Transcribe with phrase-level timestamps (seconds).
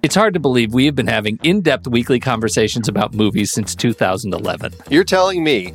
[0.00, 3.74] It's hard to believe we have been having in depth weekly conversations about movies since
[3.74, 4.72] 2011.
[4.88, 5.72] You're telling me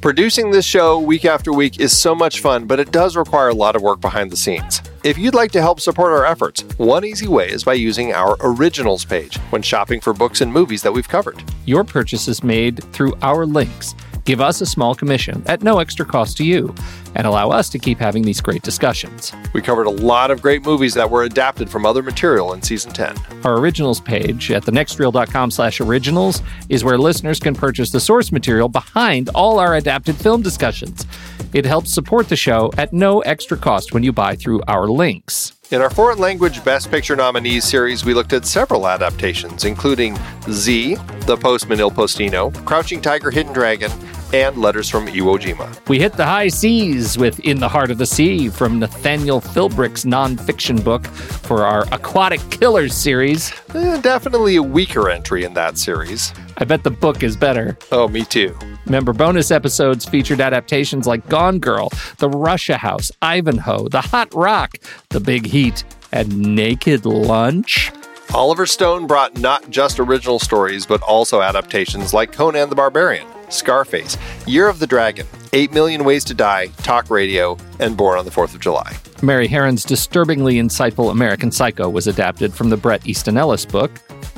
[0.00, 3.54] producing this show week after week is so much fun, but it does require a
[3.54, 4.80] lot of work behind the scenes.
[5.02, 8.36] If you'd like to help support our efforts, one easy way is by using our
[8.42, 11.42] originals page when shopping for books and movies that we've covered.
[11.66, 13.96] Your purchase is made through our links.
[14.24, 16.72] Give us a small commission at no extra cost to you
[17.14, 19.32] and allow us to keep having these great discussions.
[19.52, 22.92] We covered a lot of great movies that were adapted from other material in season
[22.92, 23.16] 10.
[23.44, 28.68] Our originals page at thenextreel.com slash originals is where listeners can purchase the source material
[28.68, 31.06] behind all our adapted film discussions.
[31.52, 35.52] It helps support the show at no extra cost when you buy through our links.
[35.70, 40.16] In our foreign language Best Picture nominees series, we looked at several adaptations, including
[40.50, 43.90] Z, The Postman Il Postino, Crouching Tiger, Hidden Dragon,
[44.34, 45.88] and Letters from Iwo Jima.
[45.88, 50.04] We hit the high seas with In the Heart of the Sea from Nathaniel Philbrick's
[50.04, 53.52] nonfiction book for our Aquatic Killers series.
[53.76, 56.34] Eh, definitely a weaker entry in that series.
[56.58, 57.78] I bet the book is better.
[57.92, 58.56] Oh, me too.
[58.86, 64.78] Remember, bonus episodes featured adaptations like Gone Girl, The Russia House, Ivanhoe, The Hot Rock,
[65.10, 67.92] The Big Heat, and Naked Lunch.
[68.34, 74.18] Oliver Stone brought not just original stories, but also adaptations like Conan the Barbarian, Scarface,
[74.46, 78.30] Year of the Dragon, 8 Million Ways to Die, Talk Radio, and Born on the
[78.30, 78.96] 4th of July.
[79.22, 83.90] Mary Harron's disturbingly insightful American Psycho was adapted from the Bret Easton Ellis book.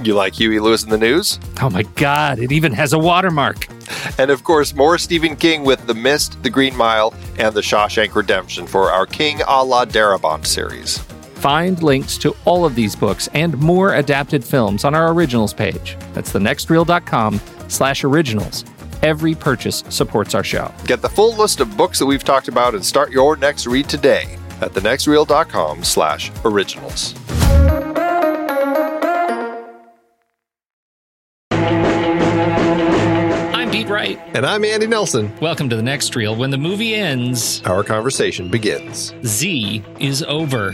[0.02, 1.40] You like Huey Lewis in the News?
[1.60, 3.66] Oh my God, it even has a watermark.
[4.18, 8.14] And of course, more Stephen King with The Mist, The Green Mile, and The Shawshank
[8.14, 10.98] Redemption for our King a la Darabont series.
[11.36, 15.96] Find links to all of these books and more adapted films on our originals page.
[16.12, 18.64] That's thenextreel.com slash originals.
[19.02, 20.72] Every purchase supports our show.
[20.86, 23.88] Get the full list of books that we've talked about and start your next read
[23.88, 27.14] today at thenextreel.com slash originals.
[33.54, 34.18] I'm Pete Wright.
[34.34, 35.32] And I'm Andy Nelson.
[35.40, 36.36] Welcome to the next reel.
[36.36, 39.14] When the movie ends, Our conversation begins.
[39.24, 40.72] Z is over.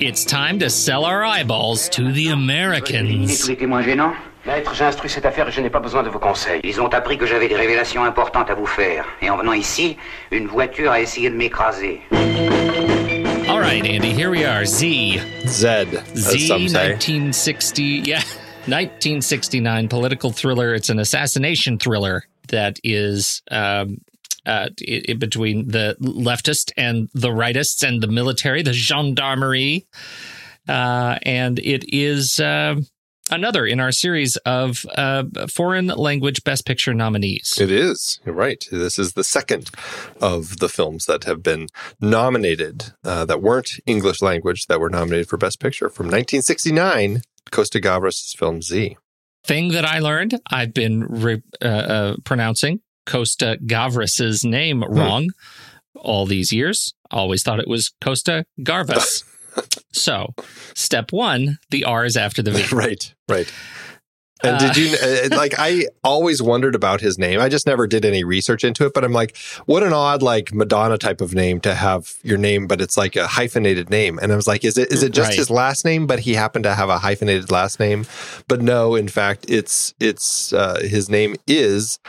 [0.00, 3.46] It's time to sell our eyeballs to the Americans.
[4.44, 6.60] Maître, j'ai instruit cette affaire et je n'ai pas besoin de vos conseils.
[6.64, 9.04] Ils ont appris que j'avais des révélations importantes à vous faire.
[9.20, 9.96] Et en venant ici,
[10.32, 12.00] une voiture a essayé de m'écraser.
[13.48, 14.64] All right, Andy, here we are.
[14.66, 15.20] Z.
[15.46, 15.66] Z,
[16.48, 16.90] some say.
[16.90, 17.82] 1960.
[18.04, 18.16] Yeah,
[18.66, 20.74] 1969 political thriller.
[20.74, 23.98] It's an assassination thriller that is um,
[24.44, 29.86] uh, i i- between the leftist and the rightists and the military, the gendarmerie.
[30.68, 32.74] Uh, and it is uh,
[33.32, 37.58] another in our series of uh, foreign language Best Picture nominees.
[37.60, 38.20] It is.
[38.24, 38.64] You're right.
[38.70, 39.70] This is the second
[40.20, 41.68] of the films that have been
[42.00, 47.22] nominated uh, that weren't English language that were nominated for Best Picture from 1969.
[47.50, 48.96] Costa Gavras' film Z.
[49.44, 50.38] thing that I learned.
[50.50, 55.30] I've been re- uh, uh, pronouncing Costa Gavras' name wrong
[55.96, 56.94] all these years.
[57.10, 59.24] Always thought it was Costa Garvas.
[59.92, 60.34] so,
[60.74, 62.64] step one, the R is after the V.
[62.74, 63.14] Right.
[63.28, 63.52] Right.
[64.44, 65.54] And did you uh, like?
[65.56, 67.38] I always wondered about his name.
[67.38, 68.92] I just never did any research into it.
[68.92, 72.66] But I'm like, what an odd like Madonna type of name to have your name,
[72.66, 74.18] but it's like a hyphenated name.
[74.20, 75.38] And I was like, is it is it just Right.
[75.38, 78.04] his last name, but he happened to have a hyphenated last name?
[78.48, 82.00] But no, in fact, it's it's uh, his name is.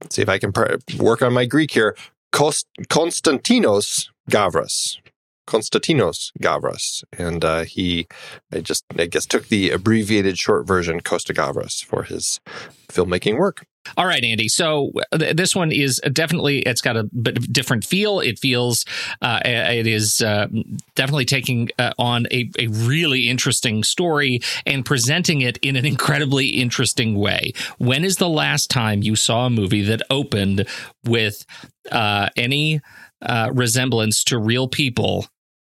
[0.00, 1.96] Let's see if I can pr- work on my Greek here.
[2.30, 4.98] Kost- Konstantinos Gavras.
[5.48, 8.06] Konstantinos Gavras, and uh, he,
[8.52, 12.40] I just, I guess, took the abbreviated short version Costa Gavras for his
[12.88, 13.66] filmmaking work.
[13.96, 14.48] All right, Andy.
[14.48, 18.20] So uh, th- this one is definitely it's got a bit different feel.
[18.20, 18.84] It feels
[19.22, 20.48] uh, it is uh,
[20.94, 26.48] definitely taking uh, on a, a really interesting story and presenting it in an incredibly
[26.48, 27.52] interesting way.
[27.78, 30.66] When is the last time you saw a movie that opened
[31.04, 31.46] with
[31.90, 32.80] uh, any
[33.22, 35.26] uh, resemblance to real people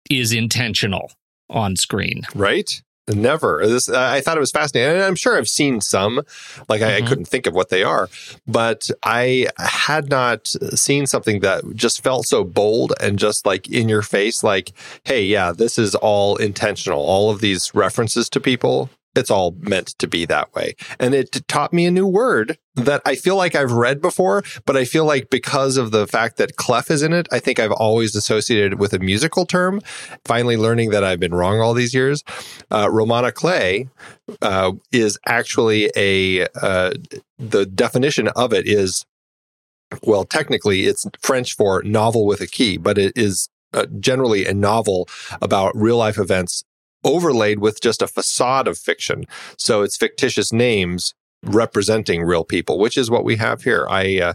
[0.10, 1.12] is intentional
[1.50, 2.24] on screen?
[2.36, 2.81] Right?
[3.16, 3.66] Never.
[3.66, 6.22] This I thought it was fascinating, and I'm sure I've seen some.
[6.68, 7.07] Like I, I mm-hmm.
[7.07, 8.10] couldn't think of what they are,
[8.48, 13.90] but I had not seen something that just felt so bold and just like in
[13.90, 14.44] your face.
[14.44, 14.72] Like,
[15.06, 17.01] hey, yeah, this is all intentional.
[17.01, 20.75] All of these references to people, it's all meant to be that way.
[21.00, 24.77] And it taught me a new word that I feel like I've read before, but
[24.77, 27.71] I feel like because of the fact that clef is in it, I think I've
[27.71, 29.81] always associated it with a musical term.
[30.25, 32.23] Finally, learning that I've been wrong all these years.
[32.71, 33.88] Uh, roman à clef
[34.41, 36.91] uh, is actually a, uh,
[37.38, 39.05] the definition of it is,
[40.03, 44.53] well, technically it's French for novel with a key, but it is uh, generally a
[44.53, 45.07] novel
[45.41, 46.63] about real life events
[47.04, 49.25] overlaid with just a facade of fiction.
[49.57, 51.13] So it's fictitious names
[51.44, 53.88] representing real people, which is what we have here.
[53.90, 54.34] I uh,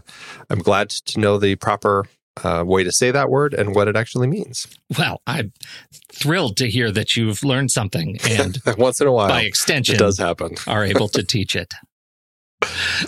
[0.49, 2.05] I'm glad to know the proper
[2.43, 4.67] uh, way to say that word and what it actually means.
[4.97, 5.53] Well, I'm
[6.11, 9.99] thrilled to hear that you've learned something and Once in a while, by extension it
[9.99, 10.55] does happen.
[10.67, 11.73] are able to teach it.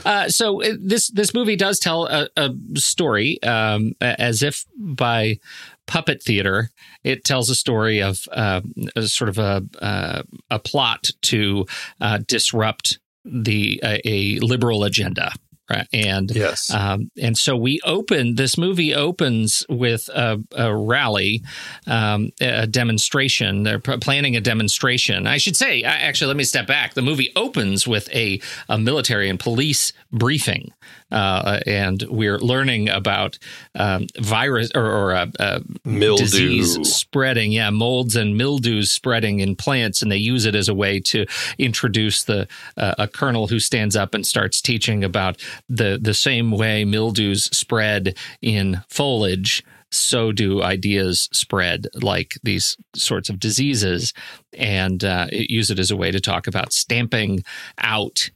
[0.05, 5.39] Uh, so uh, this this movie does tell a, a story, um, as if by
[5.87, 6.69] puppet theater.
[7.03, 8.61] It tells a story of uh,
[8.95, 11.65] a sort of a uh, a plot to
[12.01, 15.31] uh, disrupt the a, a liberal agenda,
[15.69, 15.87] right?
[15.91, 16.73] And Yes.
[16.73, 21.41] um, and so we open this movie opens with a, a rally,
[21.87, 23.63] um, a demonstration.
[23.63, 25.27] They're planning a demonstration.
[25.27, 26.93] I should say, actually, let me step back.
[26.93, 28.39] The movie opens with a,
[28.69, 30.71] a military and police briefing,
[31.11, 33.37] uh, and we're learning about
[33.75, 36.23] um, virus or, or uh, uh, Mildew.
[36.23, 37.51] disease spreading.
[37.51, 41.25] Yeah, molds and mildews spreading in plants, and they use it as a way to
[41.57, 46.51] introduce the uh, a colonel who stands up and starts teaching about the the same
[46.51, 49.63] way mildews spread in foliage.
[49.89, 54.13] So do ideas spread like these sorts of diseases,
[54.57, 57.43] and uh, use it as a way to talk about stamping
[57.77, 58.29] out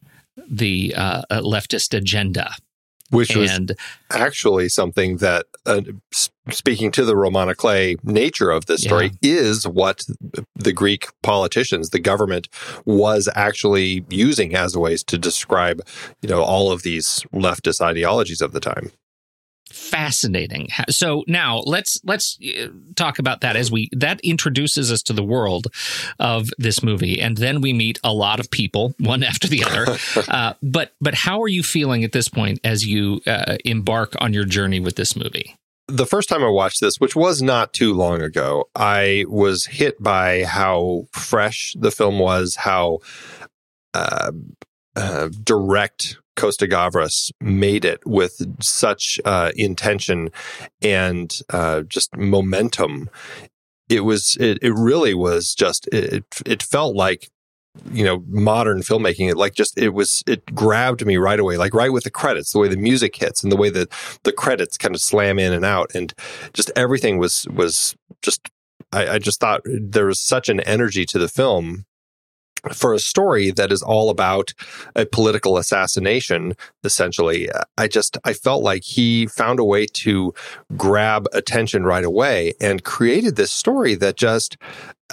[0.50, 2.54] the uh, uh, leftist agenda.
[3.10, 3.50] Which was
[4.10, 5.82] actually something that, uh,
[6.50, 10.06] speaking to the roman à clef nature of this story, is what
[10.56, 12.48] the Greek politicians, the government,
[12.86, 15.82] was actually using as ways to describe,
[16.22, 18.92] you know, all of these leftist ideologies of the time.
[19.72, 20.68] Fascinating.
[20.90, 25.24] So now let's let's uh, talk about that as we that introduces us to the
[25.24, 25.68] world
[26.20, 29.98] of this movie, and then we meet a lot of people, one after the other.
[30.30, 34.34] uh, but but how are you feeling at this point as you uh, embark on
[34.34, 35.56] your journey with this movie?
[35.88, 40.02] the first time I watched this, which was not too long ago, I was hit
[40.02, 43.00] by how fresh the film was, how
[43.94, 44.32] uh,
[44.96, 50.30] uh, direct Costa Gavras made it with such uh, intention
[50.82, 53.10] and uh, just momentum.
[53.90, 57.30] It was, it, it really was just, it, it felt like
[57.92, 61.74] you know modern filmmaking it like just it was it grabbed me right away like
[61.74, 63.90] right with the credits the way the music hits and the way that
[64.24, 66.14] the credits kind of slam in and out and
[66.54, 68.50] just everything was was just
[68.92, 71.86] I, I just thought there was such an energy to the film
[72.74, 74.54] for a story that is all about
[74.96, 76.54] a political assassination
[76.84, 80.34] essentially i just i felt like he found a way to
[80.78, 84.58] grab attention right away and created this story that just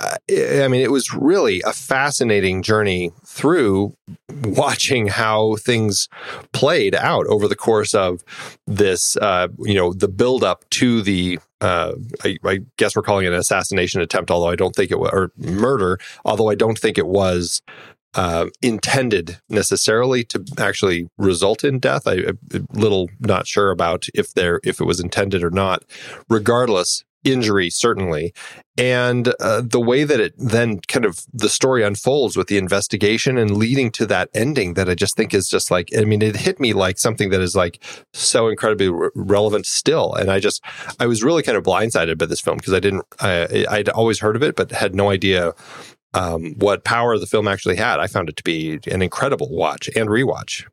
[0.00, 0.16] uh,
[0.62, 3.96] I mean, it was really a fascinating journey through
[4.44, 6.08] watching how things
[6.52, 8.22] played out over the course of
[8.66, 13.26] this, uh, you know, the build up to the, uh, I, I guess we're calling
[13.26, 16.78] it an assassination attempt, although I don't think it was, or murder, although I don't
[16.78, 17.62] think it was
[18.14, 22.06] uh, intended necessarily to actually result in death.
[22.06, 25.84] I, I'm a little not sure about if there if it was intended or not.
[26.28, 28.32] Regardless, injury, certainly.
[28.76, 33.36] And uh, the way that it then kind of the story unfolds with the investigation
[33.36, 36.36] and leading to that ending that I just think is just like, I mean, it
[36.36, 37.82] hit me like something that is like
[38.12, 40.14] so incredibly re- relevant still.
[40.14, 40.62] And I just,
[41.00, 44.20] I was really kind of blindsided by this film because I didn't, I, I'd always
[44.20, 45.54] heard of it, but had no idea
[46.14, 48.00] um, what power the film actually had.
[48.00, 50.66] I found it to be an incredible watch and rewatch.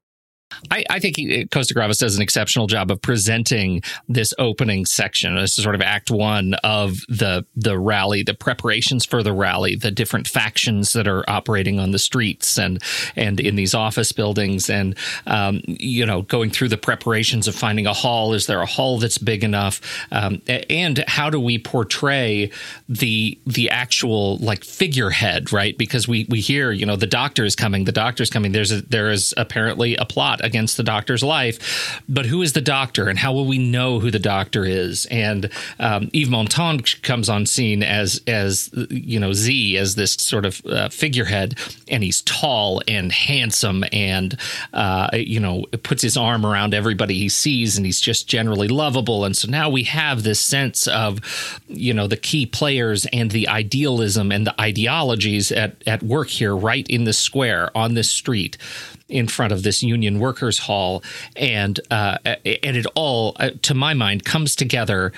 [0.71, 5.35] I, I think he, Costa Gavras does an exceptional job of presenting this opening section.
[5.35, 9.75] This is sort of Act One of the the rally, the preparations for the rally,
[9.75, 12.81] the different factions that are operating on the streets and
[13.15, 14.95] and in these office buildings, and
[15.25, 18.33] um, you know, going through the preparations of finding a hall.
[18.33, 19.81] Is there a hall that's big enough?
[20.12, 22.51] Um, and how do we portray
[22.88, 25.77] the the actual like figurehead, right?
[25.77, 28.51] Because we we hear, you know, the doctor is coming, the doctor is coming.
[28.51, 32.02] There's a, there is apparently a plot against the doctor's life.
[32.08, 35.06] But who is the doctor, and how will we know who the doctor is?
[35.08, 35.50] And
[35.80, 40.66] um, Yves Montand comes on scene as as you know Z as this sort of
[40.66, 44.38] uh, figurehead, and he's tall and handsome, and
[44.74, 49.25] uh, you know puts his arm around everybody he sees, and he's just generally lovable.
[49.25, 51.20] And so now we have this sense of
[51.68, 56.56] you know the key players and the idealism and the ideologies at at work here,
[56.56, 58.58] right in the square on this street
[59.07, 61.03] in front of this union workers hall
[61.35, 65.12] and uh, and it all uh, to my mind comes together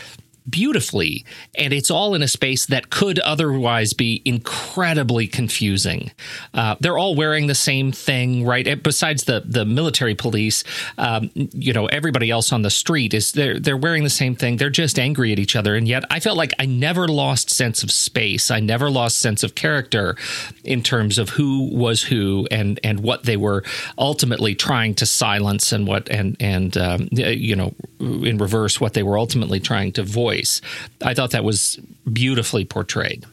[0.50, 1.26] beautifully
[1.58, 6.12] and it's all in a space that could otherwise be incredibly confusing.
[6.54, 8.82] Uh, they're all wearing the same thing right?
[8.82, 10.64] Besides the the military police
[10.98, 14.58] um, you know everybody else on the street is they're they're wearing the same thing.
[14.58, 15.76] They're just angry at each other.
[15.76, 18.52] And yet i felt like i never lost sense of space.
[18.52, 20.16] I never lost sense of character
[20.64, 23.64] in terms of who was who and and what they were
[23.98, 29.04] ultimately trying to silence and what and and um, you know in reverse what they
[29.04, 30.62] were ultimately trying to voice.
[31.02, 31.80] I thought that was
[32.12, 33.26] beautifully portrayed.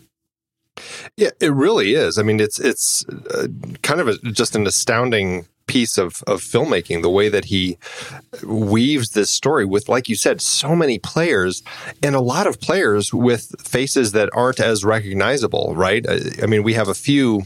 [1.17, 2.19] Yeah, it really is.
[2.19, 3.47] I mean, it's it's uh,
[3.83, 7.79] kind of a, just an astounding piece of, of filmmaking the way that he
[8.43, 11.63] weaves this story with like you said so many players
[12.03, 16.05] and a lot of players with faces that aren't as recognizable right
[16.43, 17.43] i mean we have a few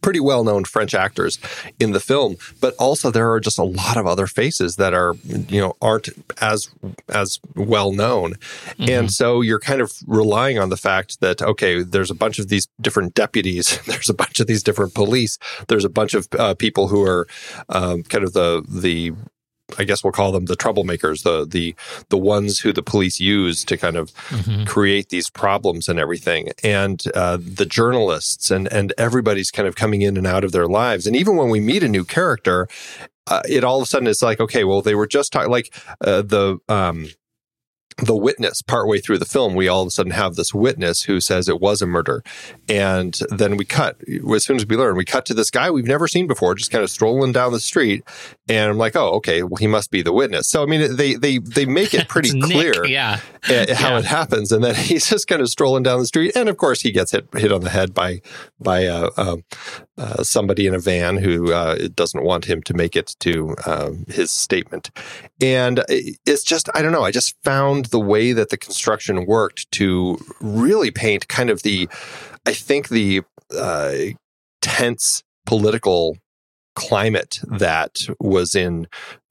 [0.00, 1.38] pretty well known French actors
[1.78, 5.14] in the film, but also there are just a lot of other faces that are,
[5.24, 6.08] you know, aren't
[6.40, 6.70] as
[7.08, 8.34] as well known.
[8.34, 8.90] Mm-hmm.
[8.90, 12.48] And so you're kind of relying on the fact that, okay, there's a bunch of
[12.48, 15.38] these different deputies, there's a bunch of these different police,
[15.68, 17.26] there's a bunch of uh, people who are
[17.68, 19.12] um, kind of the the
[19.78, 21.74] I guess we'll call them the troublemakers, the the
[22.08, 24.64] the ones who the police use to kind of mm-hmm.
[24.64, 30.02] create these problems and everything, and uh, the journalists and and everybody's kind of coming
[30.02, 31.06] in and out of their lives.
[31.06, 32.68] And even when we meet a new character,
[33.26, 35.74] uh, it all of a sudden it's like, okay, well, they were just talking like
[36.00, 37.08] uh, the um,
[37.98, 41.20] the witness partway through the film we all of a sudden have this witness who
[41.20, 42.22] says it was a murder.
[42.68, 43.96] And then we cut
[44.34, 46.70] as soon as we learn we cut to this guy we've never seen before just
[46.70, 48.04] kind of strolling down the street.
[48.48, 50.48] And i'm like oh okay well he must be the witness.
[50.48, 53.16] So i mean they they they make it pretty clear Nick, yeah.
[53.46, 53.98] how yeah.
[53.98, 54.50] it happens.
[54.50, 56.32] And then he's just kind of strolling down the street.
[56.34, 58.22] And of course he gets hit hit on the head by
[58.58, 59.36] by uh, uh,
[59.96, 64.04] uh, somebody in a van who uh, doesn't want him to make it to um,
[64.08, 64.90] his statement.
[65.40, 69.70] And it's just i don't know i just found the way that the construction worked
[69.72, 71.88] to really paint kind of the,
[72.46, 73.22] I think, the
[73.56, 73.94] uh,
[74.60, 76.16] tense political
[76.74, 78.86] climate that was in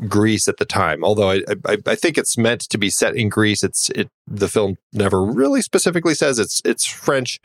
[0.08, 1.04] Greece at the time.
[1.04, 3.64] Although I, I, I, think it's meant to be set in Greece.
[3.64, 7.42] It's it the film never really specifically says it's it's French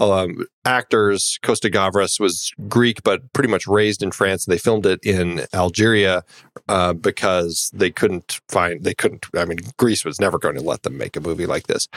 [0.00, 1.38] um, actors.
[1.42, 4.46] Costa Gavras was Greek, but pretty much raised in France.
[4.46, 6.24] And they filmed it in Algeria
[6.68, 9.26] uh, because they couldn't find they couldn't.
[9.36, 11.88] I mean, Greece was never going to let them make a movie like this.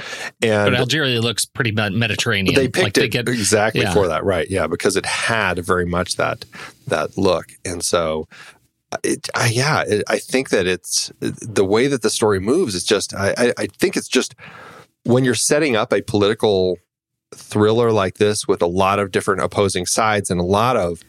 [0.42, 2.54] And but Algeria looks pretty Mediterranean.
[2.54, 3.94] They picked like it they get, exactly yeah.
[3.94, 4.50] for that, right?
[4.50, 6.44] Yeah, because it had very much that
[6.88, 8.28] that look, and so
[9.04, 12.76] it, I, yeah, it, I think that it's the way that the story moves.
[12.76, 14.36] It's just, I, I, I think it's just
[15.04, 16.78] when you're setting up a political
[17.36, 21.04] thriller like this with a lot of different opposing sides and a lot of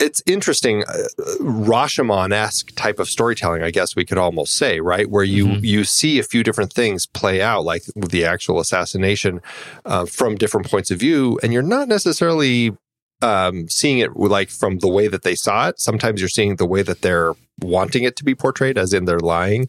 [0.00, 0.94] it's interesting uh,
[1.40, 5.08] Rashomon-esque type of storytelling, I guess we could almost say, right?
[5.08, 5.64] Where you mm-hmm.
[5.64, 9.40] you see a few different things play out, like the actual assassination
[9.84, 12.76] uh, from different points of view, and you're not necessarily
[13.24, 15.80] um, seeing it like from the way that they saw it.
[15.80, 19.18] Sometimes you're seeing the way that they're wanting it to be portrayed, as in they're
[19.18, 19.68] lying.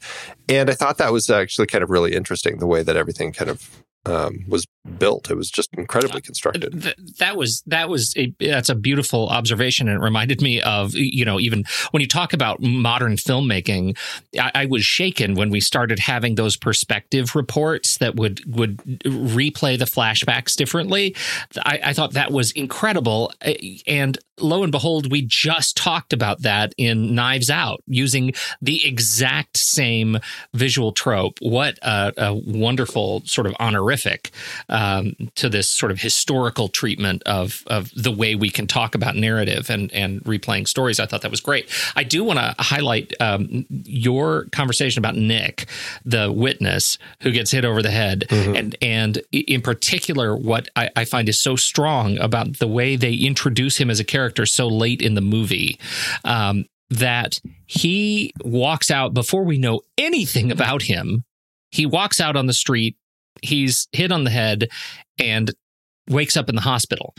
[0.50, 3.50] And I thought that was actually kind of really interesting, the way that everything kind
[3.50, 5.30] of um, was built.
[5.30, 6.82] It was just incredibly constructed.
[6.82, 10.94] Th- that was that was a that's a beautiful observation, and it reminded me of
[10.96, 13.98] you know even when you talk about modern filmmaking,
[14.40, 19.78] I, I was shaken when we started having those perspective reports that would would replay
[19.78, 21.16] the flashbacks differently.
[21.64, 23.34] I, I thought that was incredible,
[23.88, 29.58] and lo and behold, we just talked about that in Knives Out using the exact
[29.58, 30.20] same
[30.54, 31.38] visual trope.
[31.42, 34.32] What a, a wonderful sort of honorific
[34.70, 38.94] uh, um, to this sort of historical treatment of of the way we can talk
[38.94, 41.00] about narrative and and replaying stories.
[41.00, 41.70] I thought that was great.
[41.96, 45.68] I do want to highlight um, your conversation about Nick,
[46.04, 48.56] the witness who gets hit over the head, mm-hmm.
[48.56, 53.14] and and in particular, what I, I find is so strong about the way they
[53.14, 55.80] introduce him as a character so late in the movie.
[56.26, 61.24] Um, that he walks out before we know anything about him.
[61.72, 62.96] He walks out on the street
[63.42, 64.70] he's hit on the head
[65.20, 65.52] and
[66.10, 67.14] wakes up in the hospital.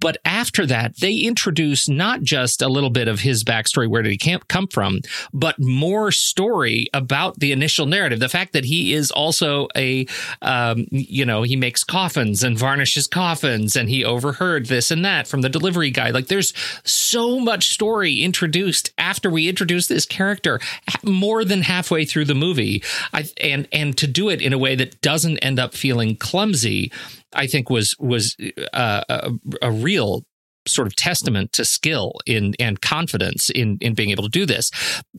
[0.00, 4.20] But after that, they introduce not just a little bit of his backstory, where did
[4.20, 5.00] he come from,
[5.32, 8.20] but more story about the initial narrative.
[8.20, 10.06] The fact that he is also a,
[10.42, 15.26] um, you know, he makes coffins and varnishes coffins, and he overheard this and that
[15.26, 16.10] from the delivery guy.
[16.10, 16.52] Like, there's
[16.84, 20.60] so much story introduced after we introduce this character,
[21.04, 24.74] more than halfway through the movie, I, and and to do it in a way
[24.74, 26.92] that doesn't end up feeling clumsy
[27.32, 28.36] I think was was
[28.72, 29.30] uh, a,
[29.62, 30.24] a real
[30.68, 34.70] sort of testament to skill in and confidence in in being able to do this.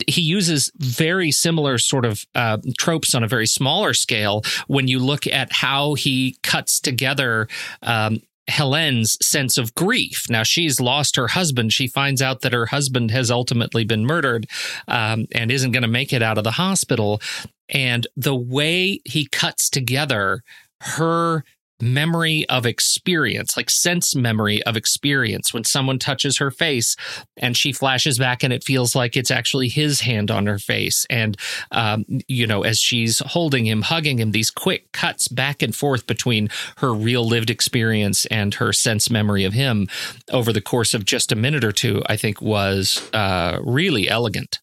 [0.07, 4.99] He uses very similar sort of uh, tropes on a very smaller scale when you
[4.99, 7.47] look at how he cuts together.
[7.81, 10.29] Um, Helene's sense of grief.
[10.29, 11.73] Now she's lost her husband.
[11.73, 14.47] She finds out that her husband has ultimately been murdered
[14.87, 17.21] um, and isn't going to make it out of the hospital.
[17.67, 20.43] And the way he cuts together
[20.81, 21.43] her
[21.81, 25.53] memory of experience, like sense memory of experience.
[25.53, 26.95] When someone touches her face
[27.35, 31.05] and she flashes back and it feels like it's actually his hand on her face.
[31.09, 31.37] And,
[31.71, 36.07] um, you know, as she's holding him, hugging him, these quick cuts back and forth
[36.07, 39.87] between her real lived experience and her sense memory of him
[40.31, 44.59] over the course of just a minute or two, I think was uh, really elegant.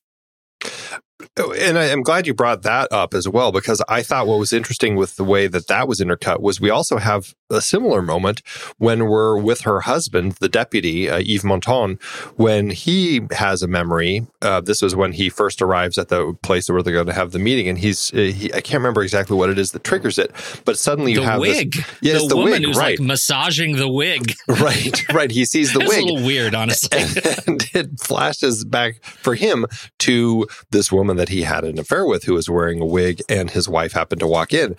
[1.37, 4.39] Oh, and I, am glad you brought that up as well, because I thought what
[4.39, 8.03] was interesting with the way that that was intercut was we also have a similar
[8.03, 8.43] moment
[8.79, 12.01] when we're with her husband, the deputy, uh, Yves Montand,
[12.37, 14.27] when he has a memory.
[14.43, 17.33] Uh, this was when he first arrives at the place where they're going to have
[17.33, 20.19] the meeting, and he's, uh, he, I can't remember exactly what it is that triggers
[20.19, 20.33] it,
[20.65, 21.75] but suddenly you the have wig.
[21.75, 22.99] This, yes, the, the woman wig, who's right.
[22.99, 24.35] like massaging the wig.
[24.49, 25.31] right, right.
[25.31, 26.03] He sees the wig.
[26.03, 26.99] a little weird, honestly.
[26.99, 29.67] and, and it flashes back for him
[30.01, 33.51] to this woman that he had an affair with who was wearing a wig and
[33.51, 34.77] his wife happened to walk in.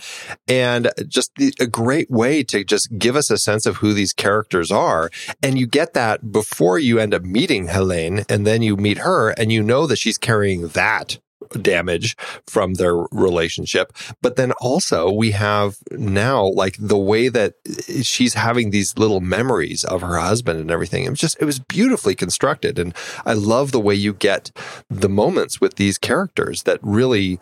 [0.47, 4.13] And just the, a great way to just give us a sense of who these
[4.13, 5.09] characters are.
[5.41, 9.29] And you get that before you end up meeting Helene and then you meet her
[9.31, 11.19] and you know that she's carrying that
[11.61, 12.15] damage
[12.47, 13.93] from their relationship.
[14.21, 17.53] But then also we have now like the way that
[18.01, 21.05] she's having these little memories of her husband and everything.
[21.05, 22.79] It was just, it was beautifully constructed.
[22.79, 24.51] And I love the way you get
[24.89, 27.39] the moments with these characters that really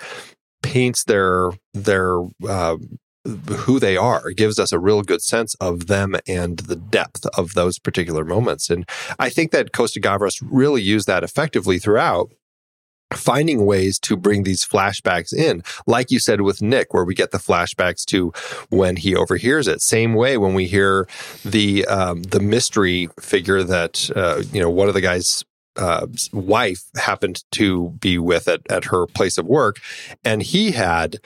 [0.61, 2.77] paints their, their, uh,
[3.25, 7.25] who they are it gives us a real good sense of them and the depth
[7.37, 8.87] of those particular moments and
[9.17, 12.29] i think that costa gavras really used that effectively throughout
[13.13, 15.63] finding ways to bring these flashbacks in.
[15.87, 18.33] Like you said with nick where we get the flashbacks to
[18.69, 19.81] when he overhears it.
[19.81, 21.07] Same way when we hear
[21.45, 25.43] the um, the mystery figure that uh, you know one of the guys
[25.75, 29.79] uh, wife happened to be with at, at her place of work
[30.23, 31.17] and he had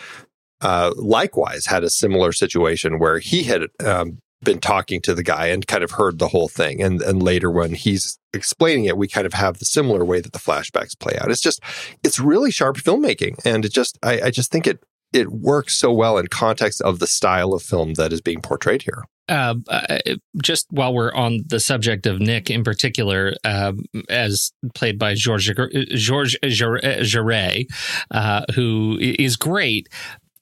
[0.61, 5.47] uh, likewise had a similar situation where he had um, been talking to the guy
[5.47, 6.81] and kind of heard the whole thing.
[6.81, 10.33] And and later when he's explaining it, we kind of have the similar way that
[10.33, 11.31] the flashbacks play out.
[11.31, 11.61] It's just
[12.03, 13.39] it's really sharp filmmaking.
[13.45, 16.99] And it just I, I just think it it works so well in context of
[16.99, 19.03] the style of film that is being portrayed here.
[19.29, 19.97] Uh, uh,
[20.41, 23.73] just while we're on the subject of Nick in particular, uh,
[24.07, 25.51] as played by George
[25.93, 27.65] Georges Géret,
[28.11, 29.89] uh, who is great,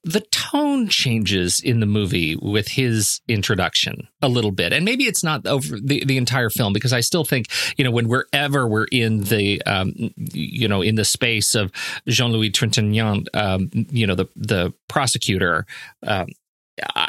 [0.05, 4.71] the tone changes in the movie with his introduction a little bit.
[4.71, 7.89] And maybe it's not over the, the entire film because I still think, you know,
[7.89, 11.71] when wherever we're in the, um, you know, in the space of
[12.07, 15.65] Jean Louis Trintignant, um, you know, the, the prosecutor,
[16.05, 16.27] um,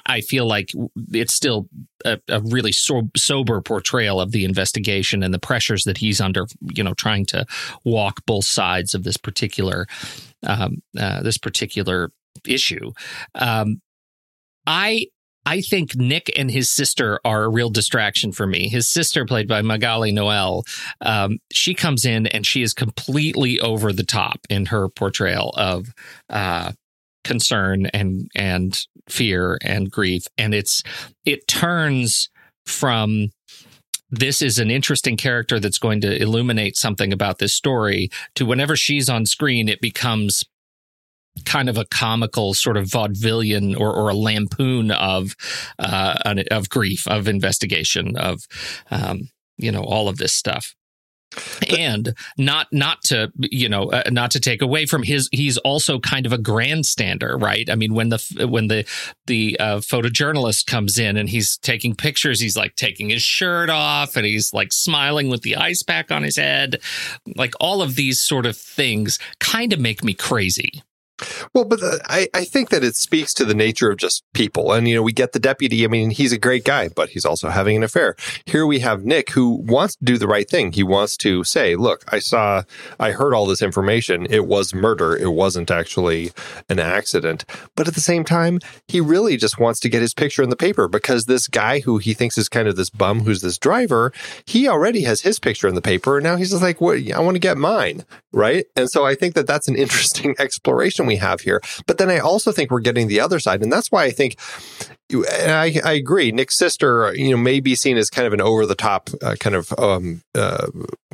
[0.06, 0.70] I feel like
[1.12, 1.68] it's still
[2.04, 6.46] a, a really so, sober portrayal of the investigation and the pressures that he's under,
[6.74, 7.44] you know, trying to
[7.84, 9.86] walk both sides of this particular,
[10.46, 12.10] um, uh, this particular
[12.46, 12.92] issue.
[13.34, 13.80] Um,
[14.66, 15.06] I
[15.46, 18.68] I think Nick and his sister are a real distraction for me.
[18.68, 20.64] His sister, played by Magali Noel,
[21.00, 25.94] um, she comes in and she is completely over the top in her portrayal of
[26.28, 26.72] uh,
[27.22, 30.82] concern and and fear and grief, and it's
[31.24, 32.28] it turns
[32.66, 33.30] from
[34.10, 38.76] this is an interesting character that's going to illuminate something about this story to whenever
[38.76, 40.44] she's on screen it becomes
[41.44, 45.36] kind of a comical sort of vaudevillian or, or a lampoon of
[45.78, 48.46] uh, of grief of investigation of
[48.90, 50.74] um, you know all of this stuff.
[51.76, 55.98] And not not to you know uh, not to take away from his he's also
[55.98, 57.68] kind of a grandstander right?
[57.68, 58.86] I mean when the when the
[59.26, 64.16] the uh, photojournalist comes in and he's taking pictures he's like taking his shirt off
[64.16, 66.80] and he's like smiling with the ice pack on his head.
[67.34, 70.82] Like all of these sort of things kind of make me crazy
[71.54, 74.72] well, but the, I, I think that it speaks to the nature of just people.
[74.72, 75.84] And, you know, we get the deputy.
[75.84, 78.16] I mean, he's a great guy, but he's also having an affair.
[78.44, 80.72] Here we have Nick who wants to do the right thing.
[80.72, 82.62] He wants to say, look, I saw,
[83.00, 84.26] I heard all this information.
[84.28, 85.16] It was murder.
[85.16, 86.32] It wasn't actually
[86.68, 87.44] an accident.
[87.76, 90.56] But at the same time, he really just wants to get his picture in the
[90.56, 94.12] paper because this guy who he thinks is kind of this bum who's this driver,
[94.44, 96.18] he already has his picture in the paper.
[96.18, 96.98] And now he's just like, what?
[97.10, 98.04] I want to get mine.
[98.32, 98.66] Right.
[98.76, 101.60] And so I think that that's an interesting exploration we have here.
[101.86, 103.62] But then I also think we're getting the other side.
[103.62, 104.36] And that's why I think
[105.10, 106.32] and I, I agree.
[106.32, 109.36] Nick's sister, you know, may be seen as kind of an over the top, uh,
[109.38, 110.66] kind of um, uh,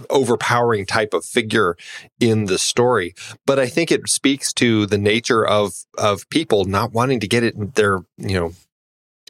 [0.09, 1.76] overpowering type of figure
[2.18, 3.14] in the story.
[3.46, 7.42] But I think it speaks to the nature of of people not wanting to get
[7.42, 8.52] it in their, you know,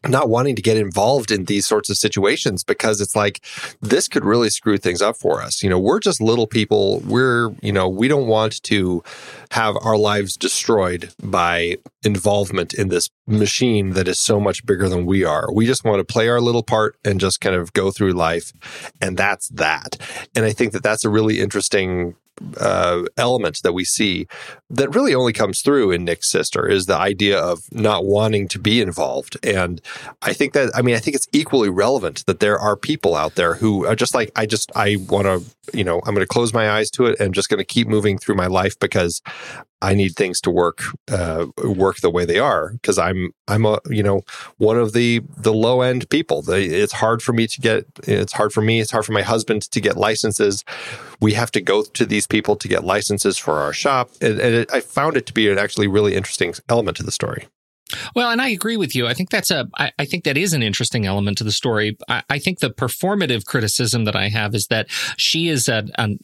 [0.08, 3.40] not wanting to get involved in these sorts of situations because it's like
[3.80, 5.62] this could really screw things up for us.
[5.62, 7.00] You know, we're just little people.
[7.00, 9.02] We're, you know, we don't want to
[9.50, 15.06] have our lives destroyed by involvement in this machine that is so much bigger than
[15.06, 15.52] we are.
[15.52, 18.52] We just want to play our little part and just kind of go through life.
[19.00, 19.96] And that's that.
[20.34, 22.16] And I think that that's a really interesting
[22.58, 24.26] uh, element that we see
[24.70, 28.58] that really only comes through in Nick's sister is the idea of not wanting to
[28.58, 29.36] be involved.
[29.44, 29.80] And
[30.22, 33.34] I think that, I mean, I think it's equally relevant that there are people out
[33.34, 36.26] there who are just like, I just, I want to, you know, I'm going to
[36.26, 39.22] close my eyes to it and just going to keep moving through my life because
[39.80, 43.78] I need things to work uh, work the way they are because I'm I'm a
[43.88, 44.22] you know
[44.58, 46.42] one of the the low end people.
[46.42, 47.86] The, it's hard for me to get.
[48.04, 48.80] It's hard for me.
[48.80, 50.64] It's hard for my husband to get licenses.
[51.20, 54.54] We have to go to these people to get licenses for our shop, and, and
[54.54, 57.46] it, I found it to be an actually really interesting element to the story.
[58.14, 59.06] Well, and I agree with you.
[59.06, 59.68] I think that's a.
[59.76, 61.96] I, I think that is an interesting element to the story.
[62.08, 66.18] I, I, think the performative criticism that I have is that she is an, an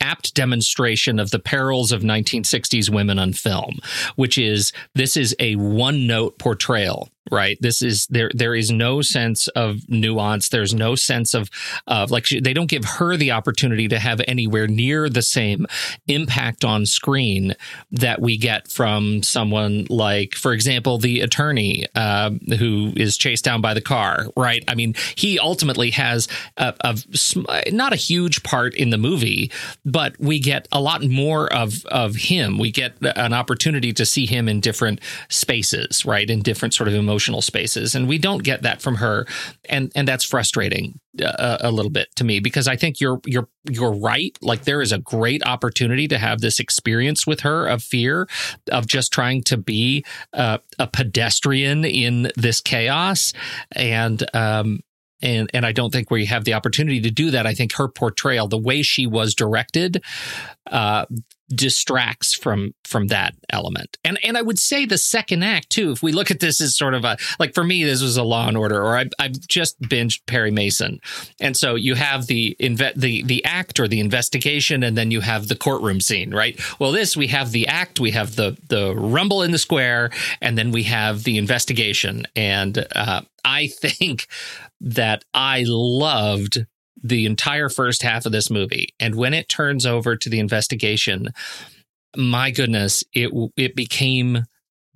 [0.00, 3.78] apt demonstration of the perils of 1960s women on film,
[4.16, 7.56] which is this is a one note portrayal right?
[7.60, 10.48] This is there there is no sense of nuance.
[10.48, 11.48] There's no sense of
[11.86, 15.66] of like she, they don't give her the opportunity to have anywhere near the same
[16.06, 17.54] impact on screen
[17.92, 23.60] that we get from someone like for example the attorney uh, who is chased down
[23.60, 24.64] by the car right?
[24.68, 29.50] I mean he ultimately has a, a not a huge part in the movie
[29.84, 32.58] but we get a lot more of of him.
[32.58, 36.28] We get an opportunity to see him in different spaces right?
[36.28, 39.26] In different sort of emotional emotional spaces and we don't get that from her.
[39.68, 43.48] And and that's frustrating uh, a little bit to me because I think you're you're
[43.70, 44.36] you're right.
[44.42, 48.28] Like there is a great opportunity to have this experience with her of fear
[48.72, 53.32] of just trying to be uh, a pedestrian in this chaos.
[53.72, 54.80] And um
[55.22, 57.46] and and I don't think we have the opportunity to do that.
[57.46, 60.02] I think her portrayal, the way she was directed,
[60.66, 61.06] uh,
[61.54, 63.98] distracts from from that element.
[64.04, 65.92] And and I would say the second act too.
[65.92, 68.22] If we look at this as sort of a like for me, this was a
[68.22, 71.00] Law and Order, or I, I've just binged Perry Mason,
[71.40, 75.20] and so you have the inve- the the act or the investigation, and then you
[75.20, 76.60] have the courtroom scene, right?
[76.78, 80.56] Well, this we have the act, we have the the rumble in the square, and
[80.58, 82.26] then we have the investigation.
[82.36, 84.26] And uh, I think
[84.80, 86.66] that I loved
[87.04, 88.88] the entire first half of this movie.
[88.98, 91.28] And when it turns over to the investigation,
[92.16, 94.44] my goodness, it it became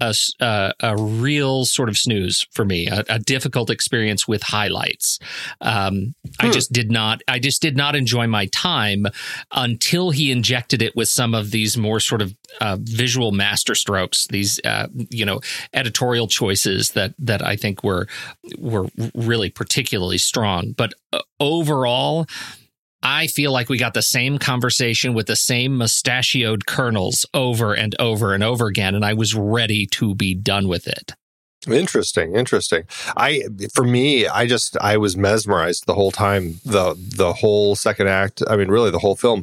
[0.00, 5.18] a, uh, a real sort of snooze for me, a, a difficult experience with highlights.
[5.60, 6.46] Um, hmm.
[6.46, 9.06] I just did not, I just did not enjoy my time
[9.52, 14.60] until he injected it with some of these more sort of uh, visual masterstrokes, these
[14.64, 15.40] uh, you know
[15.74, 18.06] editorial choices that that I think were
[18.58, 20.72] were really particularly strong.
[20.76, 22.26] But uh, overall,
[23.02, 27.94] I feel like we got the same conversation with the same mustachioed colonels over and
[28.00, 31.12] over and over again, and I was ready to be done with it.
[31.66, 32.84] Interesting, interesting.
[33.16, 33.42] I
[33.74, 38.42] for me, I just I was mesmerized the whole time the the whole second act.
[38.48, 39.42] I mean, really the whole film,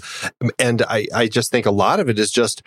[0.57, 2.61] and I I just think a lot of it is just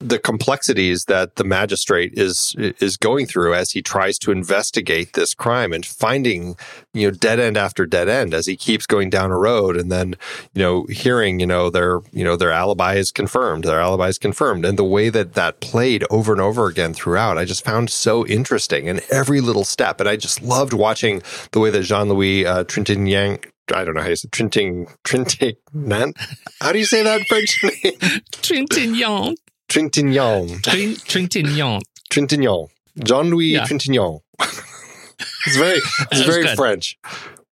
[0.00, 5.34] the complexities that the magistrate is is going through as he tries to investigate this
[5.34, 6.56] crime and finding
[6.94, 9.92] you know dead end after dead end as he keeps going down a road and
[9.92, 10.16] then
[10.54, 14.18] you know hearing you know their you know their alibi is confirmed their alibi is
[14.18, 17.90] confirmed and the way that that played over and over again throughout I just found
[17.90, 22.46] so interesting in every little step and I just loved watching the way that Jean-Louis
[22.46, 26.14] uh, Trintignant I don't know how you say Trinting Trintignant.
[26.60, 27.94] How do you say that French name?
[28.32, 29.36] Trintignant.
[29.70, 30.62] Trintignant.
[30.62, 31.82] Trintignant.
[32.10, 32.70] Trintignant.
[33.04, 33.64] Jean Louis yeah.
[33.64, 34.20] Trintignant.
[34.40, 35.78] it's very,
[36.10, 36.56] it's very good.
[36.56, 36.98] French.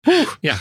[0.05, 0.27] Whew.
[0.43, 0.59] Yeah.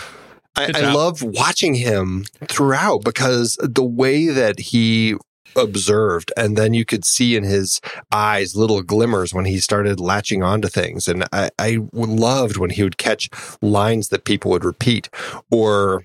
[0.56, 5.16] I, I love watching him throughout because the way that he
[5.54, 10.42] observed and then you could see in his eyes little glimmers when he started latching
[10.42, 13.28] onto things and I, I loved when he would catch
[13.60, 15.10] lines that people would repeat
[15.50, 16.04] or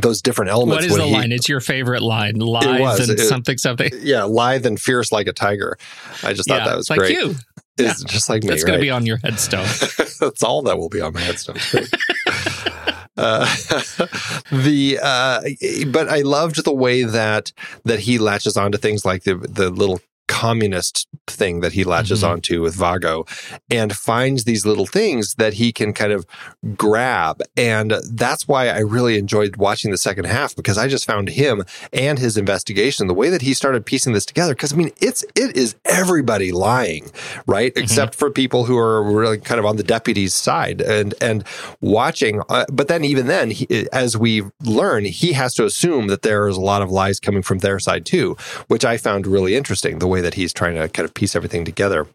[0.00, 0.84] those different elements.
[0.84, 1.32] What is the he, line?
[1.32, 2.36] It's your favorite line.
[2.36, 3.90] Lithe and it, something something.
[4.00, 5.78] Yeah, lithe and fierce like a tiger.
[6.22, 7.12] I just thought yeah, that was like great.
[7.12, 7.34] you.
[7.76, 8.06] It's yeah.
[8.08, 8.50] just like me.
[8.50, 8.68] That's right?
[8.68, 9.64] going to be on your headstone.
[10.20, 11.56] That's all that will be on my headstone.
[13.16, 13.44] Uh,
[14.50, 15.40] the uh,
[15.92, 17.52] but I loved the way that
[17.84, 22.32] that he latches onto things like the the little communist thing that he latches mm-hmm.
[22.32, 23.24] onto with Vago
[23.70, 26.26] and finds these little things that he can kind of
[26.76, 27.40] grab.
[27.56, 31.64] And that's why I really enjoyed watching the second half because I just found him
[31.92, 34.54] and his investigation, the way that he started piecing this together.
[34.54, 37.10] Cause I mean, it's, it is everybody lying,
[37.46, 37.72] right?
[37.72, 37.84] Mm-hmm.
[37.84, 41.44] Except for people who are really kind of on the deputy's side and, and
[41.80, 42.40] watching.
[42.48, 46.48] Uh, but then even then, he, as we learn, he has to assume that there
[46.48, 48.36] is a lot of lies coming from their side too,
[48.68, 49.98] which I found really interesting.
[49.98, 52.06] The way that he's trying to kind of piece everything together.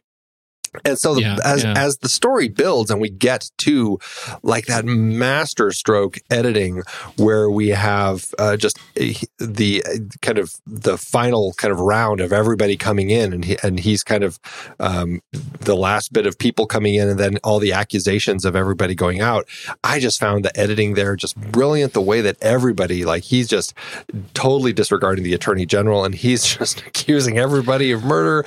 [0.85, 1.73] And so the, yeah, as yeah.
[1.75, 3.99] as the story builds and we get to
[4.43, 6.83] like that master stroke editing
[7.17, 8.79] where we have uh, just
[9.37, 9.83] the
[10.21, 14.03] kind of the final kind of round of everybody coming in and he, and he's
[14.03, 14.39] kind of
[14.79, 15.21] um,
[15.59, 19.21] the last bit of people coming in and then all the accusations of everybody going
[19.21, 19.47] out.
[19.83, 21.93] I just found the editing there just brilliant.
[21.93, 23.73] The way that everybody like he's just
[24.33, 28.45] totally disregarding the attorney general and he's just accusing everybody of murder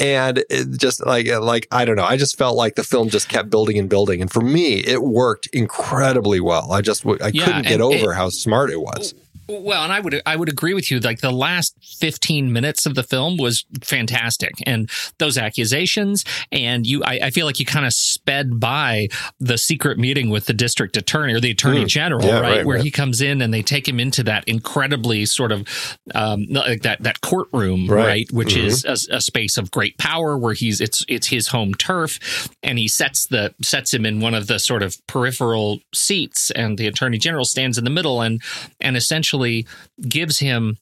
[0.00, 0.44] and
[0.76, 2.04] just like like like I don't know.
[2.04, 5.02] I just felt like the film just kept building and building, and for me, it
[5.02, 6.72] worked incredibly well.
[6.72, 9.14] I just I yeah, couldn't get over it, how smart it was.
[9.48, 11.00] Well, and I would I would agree with you.
[11.00, 17.02] Like the last fifteen minutes of the film was fantastic, and those accusations, and you,
[17.02, 19.08] I, I feel like you kind of sped by
[19.40, 21.88] the secret meeting with the district attorney or the attorney mm.
[21.88, 22.84] general, yeah, right, right, where right.
[22.84, 25.66] he comes in and they take him into that incredibly sort of
[26.14, 28.66] um, like that that courtroom, right, right which mm-hmm.
[28.66, 32.78] is a, a, space of great power where he's it's it's his home turf, and
[32.78, 36.86] he sets the sets him in one of the sort of peripheral seats, and the
[36.86, 38.40] attorney general stands in the middle, and
[38.80, 39.66] and essentially essentially
[40.08, 40.76] gives him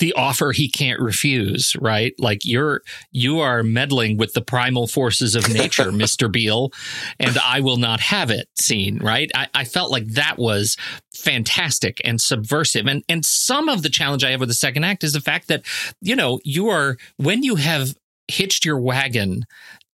[0.00, 2.12] the offer he can't refuse, right?
[2.18, 6.30] Like you're you are meddling with the primal forces of nature, Mr.
[6.30, 6.72] Beale,
[7.20, 9.30] and I will not have it seen, right?
[9.36, 10.76] I, I, felt like that was
[11.14, 12.86] fantastic and subversive.
[12.86, 15.46] And and some of the challenge I have with the second act is the fact
[15.46, 15.64] that,
[16.00, 17.94] you know, you are when you have
[18.26, 19.44] hitched your wagon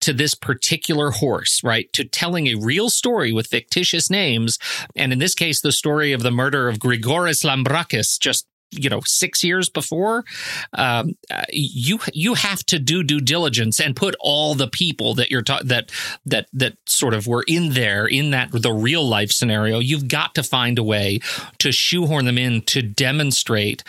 [0.02, 1.92] to this particular horse, right?
[1.94, 4.60] To telling a real story with fictitious names.
[4.96, 9.02] And in this case, the story of the murder of Grigoris Lambrakis just you know
[9.06, 10.24] six years before
[10.74, 11.12] um,
[11.52, 15.62] you you have to do due diligence and put all the people that you're ta-
[15.64, 15.92] that
[16.26, 20.34] that that sort of were in there in that the real life scenario you've got
[20.36, 21.20] to find a way
[21.58, 23.84] to shoehorn them in to demonstrate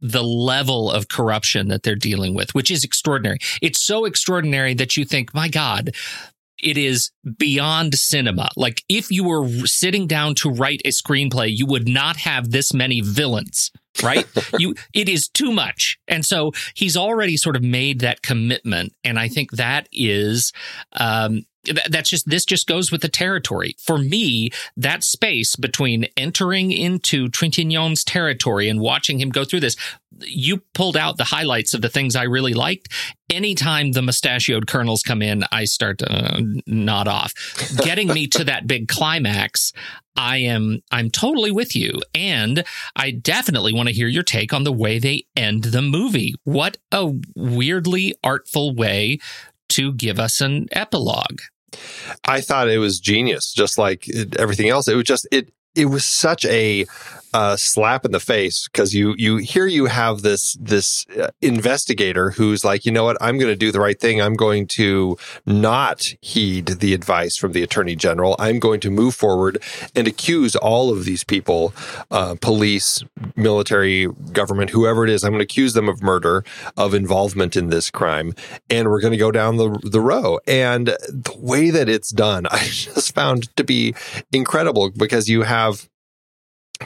[0.00, 3.38] the level of corruption that they're dealing with, which is extraordinary.
[3.60, 5.90] It's so extraordinary that you think, my God,
[6.62, 8.50] it is beyond cinema.
[8.56, 12.72] Like if you were sitting down to write a screenplay, you would not have this
[12.72, 13.70] many villains,
[14.02, 14.26] right?
[14.58, 15.98] you it is too much.
[16.08, 20.52] And so he's already sort of made that commitment and I think that is
[20.92, 21.44] um
[21.88, 23.76] that's just this just goes with the territory.
[23.78, 29.76] For me, that space between entering into Trintignant's territory and watching him go through this,
[30.20, 32.88] you pulled out the highlights of the things I really liked.
[33.28, 37.34] Anytime the mustachioed colonels come in, I start to uh, nod off.
[37.76, 39.72] Getting me to that big climax,
[40.16, 42.00] I am I'm totally with you.
[42.14, 42.64] And
[42.96, 46.34] I definitely want to hear your take on the way they end the movie.
[46.44, 49.18] What a weirdly artful way
[49.70, 51.40] to give us an epilogue.
[52.24, 54.06] I thought it was genius, just like
[54.38, 54.88] everything else.
[54.88, 56.86] It was just it it was such a
[57.32, 62.30] uh, slap in the face because you you here you have this this uh, investigator
[62.30, 63.16] who's like you know what?
[63.20, 64.20] I'm going to do the right thing.
[64.20, 65.16] I'm going to
[65.46, 68.36] not heed the advice from the attorney general.
[68.38, 69.62] I'm going to move forward
[69.94, 71.72] and accuse all of these people
[72.10, 73.04] uh, police
[73.36, 75.24] military government whoever it is.
[75.24, 76.44] I'm going to accuse them of murder
[76.76, 78.34] of involvement in this crime
[78.68, 80.38] and we're going to go down the the row.
[80.46, 83.94] And the way that it's done I just found to be
[84.32, 85.88] incredible because you have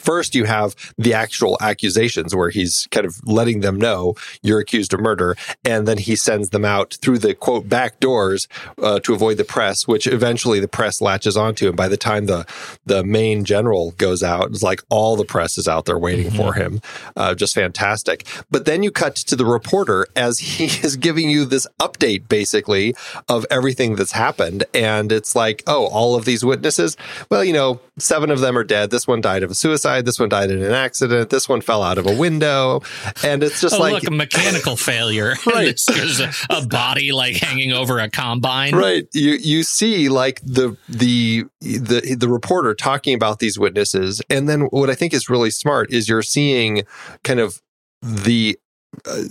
[0.01, 4.93] First, you have the actual accusations where he's kind of letting them know you're accused
[4.93, 5.37] of murder.
[5.65, 8.49] And then he sends them out through the quote back doors
[8.83, 11.69] uh, to avoid the press, which eventually the press latches onto.
[11.69, 12.47] And by the time the,
[12.85, 16.37] the main general goes out, it's like all the press is out there waiting mm-hmm.
[16.37, 16.81] for him.
[17.17, 18.27] Uh, just fantastic.
[18.51, 22.95] But then you cut to the reporter as he is giving you this update basically
[23.29, 24.65] of everything that's happened.
[24.75, 26.97] And it's like, oh, all of these witnesses,
[27.31, 28.91] well, you know, seven of them are dead.
[28.91, 30.05] This one died of a suicide suicide.
[30.05, 31.31] This one died in an accident.
[31.31, 32.81] This one fell out of a window.
[33.23, 35.35] And it's just oh, like look, a mechanical failure.
[35.47, 35.79] right.
[35.95, 38.75] There's a, a, body like hanging over a combine.
[38.75, 39.07] Right.
[39.13, 44.63] You you see like the the the the reporter talking about these witnesses, and then
[44.63, 46.83] what I think is really smart is you're seeing
[47.23, 47.61] kind of
[48.03, 48.59] the
[49.07, 49.25] uh,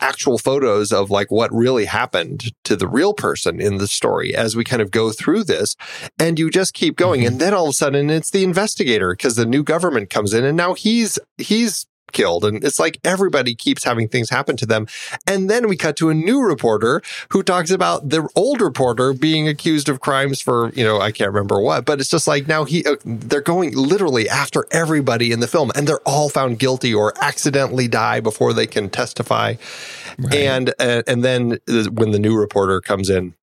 [0.00, 4.56] actual photos of like what really happened to the real person in the story as
[4.56, 5.76] we kind of go through this
[6.18, 7.28] and you just keep going mm-hmm.
[7.28, 10.44] and then all of a sudden it's the investigator because the new government comes in
[10.44, 12.44] and now he's he's killed.
[12.44, 14.86] And it's like everybody keeps having things happen to them.
[15.26, 19.48] And then we cut to a new reporter who talks about the old reporter being
[19.48, 22.64] accused of crimes for, you know, I can't remember what, but it's just like now
[22.64, 26.94] he, uh, they're going literally after everybody in the film and they're all found guilty
[26.94, 29.54] or accidentally die before they can testify.
[30.18, 30.34] Right.
[30.34, 33.34] And, uh, and then uh, when the new reporter comes in,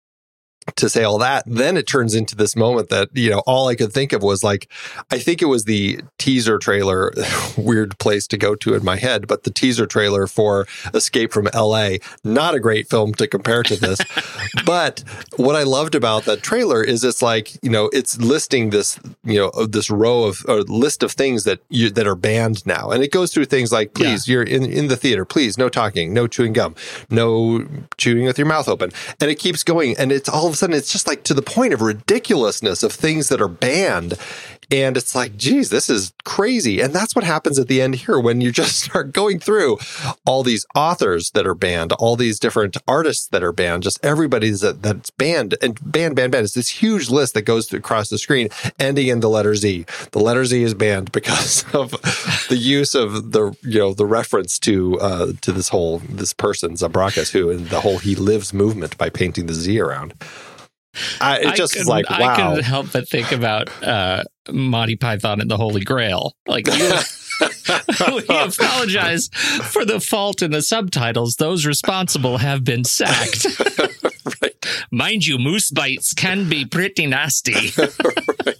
[0.75, 3.75] to say all that, then it turns into this moment that, you know, all I
[3.75, 4.69] could think of was like,
[5.09, 7.11] I think it was the teaser trailer,
[7.57, 11.49] weird place to go to in my head, but the teaser trailer for Escape from
[11.53, 11.93] LA.
[12.23, 13.99] Not a great film to compare to this.
[14.65, 15.03] but
[15.37, 19.39] what I loved about that trailer is it's like, you know, it's listing this, you
[19.39, 22.91] know, this row of, list of things that you, that are banned now.
[22.91, 24.33] And it goes through things like, please, yeah.
[24.33, 26.75] you're in, in the theater, please, no talking, no chewing gum,
[27.09, 27.65] no
[27.97, 28.91] chewing with your mouth open.
[29.19, 29.97] And it keeps going.
[29.97, 32.91] And it's all of a sudden it's just like to the point of ridiculousness of
[32.91, 34.13] things that are banned.
[34.69, 36.79] And it's like, geez, this is crazy.
[36.79, 39.79] And that's what happens at the end here when you just start going through
[40.25, 44.61] all these authors that are banned, all these different artists that are banned, just everybody's
[44.61, 46.45] that, that's banned and banned, banned, banned.
[46.45, 49.85] It's this huge list that goes across the screen, ending in the letter Z.
[50.11, 51.91] The letter Z is banned because of
[52.49, 56.73] the use of the, you know, the reference to, uh, to this whole, this person,
[56.73, 60.13] Zabrakis, who, and the whole he lives movement by painting the Z around.
[61.19, 62.17] I, it just is like wow.
[62.19, 66.33] I couldn't help but think about uh, Monty Python and the Holy Grail.
[66.47, 69.29] Like we apologize
[69.71, 71.35] for the fault in the subtitles.
[71.35, 73.47] Those responsible have been sacked.
[74.91, 77.53] Mind you, moose bites can be pretty nasty.
[77.77, 78.57] right.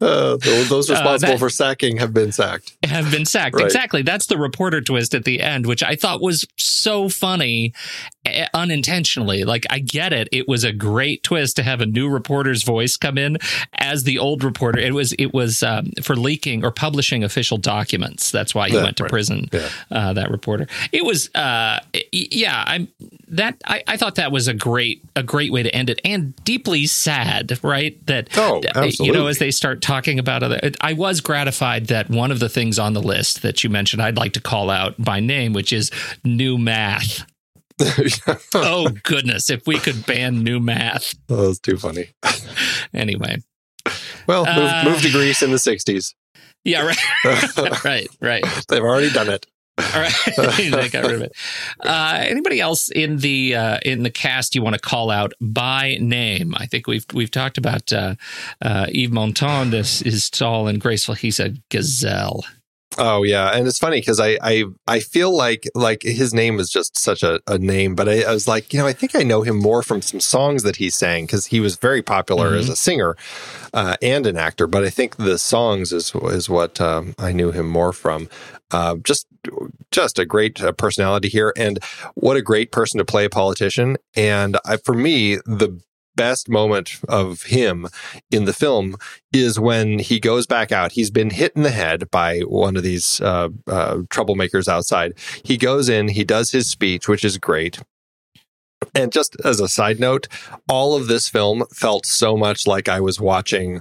[0.00, 2.76] Uh, those uh, responsible uh, that, for sacking have been sacked.
[2.84, 3.56] Have been sacked.
[3.56, 3.64] Right.
[3.64, 4.02] Exactly.
[4.02, 7.72] That's the reporter twist at the end, which I thought was so funny
[8.24, 9.44] eh, unintentionally.
[9.44, 10.28] Like, I get it.
[10.32, 13.38] It was a great twist to have a new reporter's voice come in
[13.74, 14.78] as the old reporter.
[14.78, 18.30] It was, it was um, for leaking or publishing official documents.
[18.30, 19.10] That's why he yeah, went to right.
[19.10, 19.68] prison, yeah.
[19.90, 20.66] uh, that reporter.
[20.92, 21.80] It was, uh,
[22.12, 22.88] yeah, I'm
[23.28, 26.34] that, I, I thought that was a great, a great way to end it and
[26.44, 28.04] deeply sad, right?
[28.06, 29.06] That, oh, absolutely.
[29.06, 32.48] you know, as they start talking about other, I was gratified that one of the
[32.48, 35.72] things on the list that you mentioned, I'd like to call out by name, which
[35.72, 35.90] is
[36.24, 37.26] new math.
[38.54, 39.50] oh goodness!
[39.50, 42.06] If we could ban new math, oh, that was too funny.
[42.92, 43.36] anyway,
[44.26, 46.14] well, move, uh, move to Greece in the '60s.
[46.64, 48.44] Yeah, right, right, right.
[48.68, 49.46] They've already done it.
[49.78, 50.12] All right,
[50.56, 51.32] they got rid of it.
[51.80, 55.98] Uh, anybody else in the uh, in the cast you want to call out by
[56.00, 56.54] name?
[56.56, 58.14] I think we've we've talked about uh,
[58.62, 59.70] uh Yves Montand.
[59.70, 61.14] This is tall and graceful.
[61.14, 62.44] He's a gazelle.
[62.96, 66.68] Oh yeah, and it's funny because I, I I feel like like his name is
[66.68, 69.22] just such a, a name, but I, I, was like, you know, I think I
[69.22, 72.60] know him more from some songs that he sang because he was very popular mm-hmm.
[72.60, 73.16] as a singer
[73.72, 74.66] uh, and an actor.
[74.66, 78.28] But I think the songs is is what um, I knew him more from.
[78.70, 79.27] Uh, just
[79.90, 81.82] just a great uh, personality here, and
[82.14, 83.96] what a great person to play a politician.
[84.14, 85.80] And I, for me, the
[86.18, 87.86] best moment of him
[88.32, 88.96] in the film
[89.32, 90.92] is when he goes back out.
[90.92, 95.14] He's been hit in the head by one of these uh, uh, troublemakers outside.
[95.44, 97.80] He goes in, he does his speech, which is great.
[98.94, 100.26] And just as a side note,
[100.68, 103.80] all of this film felt so much like I was watching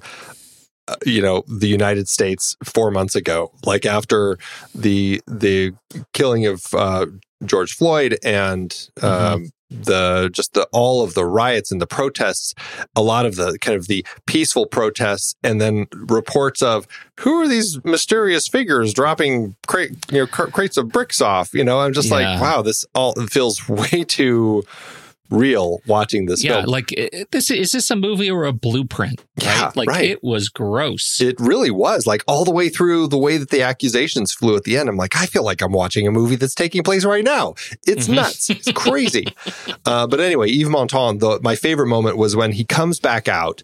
[1.05, 4.37] you know the United States four months ago, like after
[4.75, 5.73] the the
[6.13, 7.05] killing of uh,
[7.45, 12.53] George Floyd and um, the just the all of the riots and the protests,
[12.95, 16.87] a lot of the kind of the peaceful protests, and then reports of
[17.19, 21.53] who are these mysterious figures dropping crate, you know, cr- crates of bricks off.
[21.53, 22.15] You know, I'm just Yeah.
[22.15, 24.63] like, wow, this all feels way too
[25.29, 26.65] real watching this yeah, film.
[26.65, 26.93] like
[27.31, 29.23] this is this a movie or a blueprint?
[29.41, 30.09] Yeah, like right.
[30.09, 31.19] it was gross.
[31.21, 34.63] It really was like all the way through the way that the accusations flew at
[34.63, 34.89] the end.
[34.89, 37.55] I'm like, I feel like I'm watching a movie that's taking place right now.
[37.85, 38.15] It's Mhm.
[38.15, 38.49] nuts.
[38.49, 39.27] It's crazy.
[39.85, 43.63] uh, but anyway, Yves Montand, the, my favorite moment was when he comes back out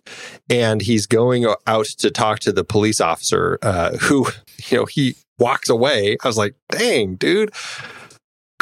[0.50, 4.28] and he's going out to talk to the police officer uh, who,
[4.70, 6.18] you know, he walks away.
[6.24, 7.52] I was like, dang, dude.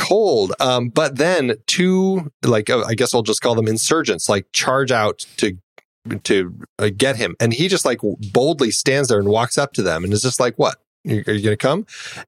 [0.01, 0.53] Cold.
[0.59, 4.91] Um, but then two, like, uh, I guess I'll just call them insurgents, like charge
[4.91, 5.57] out to
[6.23, 7.35] to uh, get him.
[7.39, 7.99] And he just like
[8.33, 10.77] boldly stands there and walks up to them and is just like, what?
[11.07, 11.85] Are you going to come?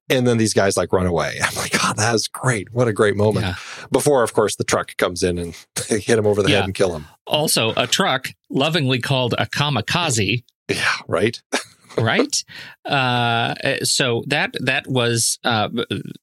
[0.09, 1.37] And then these guys like run away.
[1.43, 2.73] I'm like, God, that was great.
[2.73, 3.45] What a great moment.
[3.45, 3.55] Yeah.
[3.91, 5.55] Before, of course, the truck comes in and
[5.89, 6.57] hit him over the Yeah.
[6.57, 7.05] head and kill him.
[7.27, 10.43] Also, a truck lovingly called a kamikaze.
[10.69, 11.41] Yeah, right.
[11.97, 12.43] right?
[12.85, 15.69] uh, so that that was uh,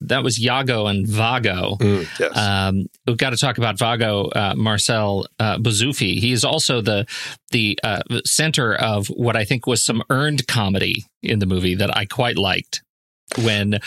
[0.01, 1.77] that was Yago and Vago.
[1.81, 2.37] Mm, yes.
[2.37, 6.19] Um, we've got to talk about Vago uh, Marcel uh, Bozzuffi.
[6.19, 7.07] He is also the
[7.51, 11.97] the uh, center of what I think was some earned comedy in the movie that
[11.97, 12.83] I quite liked.
[13.45, 13.79] When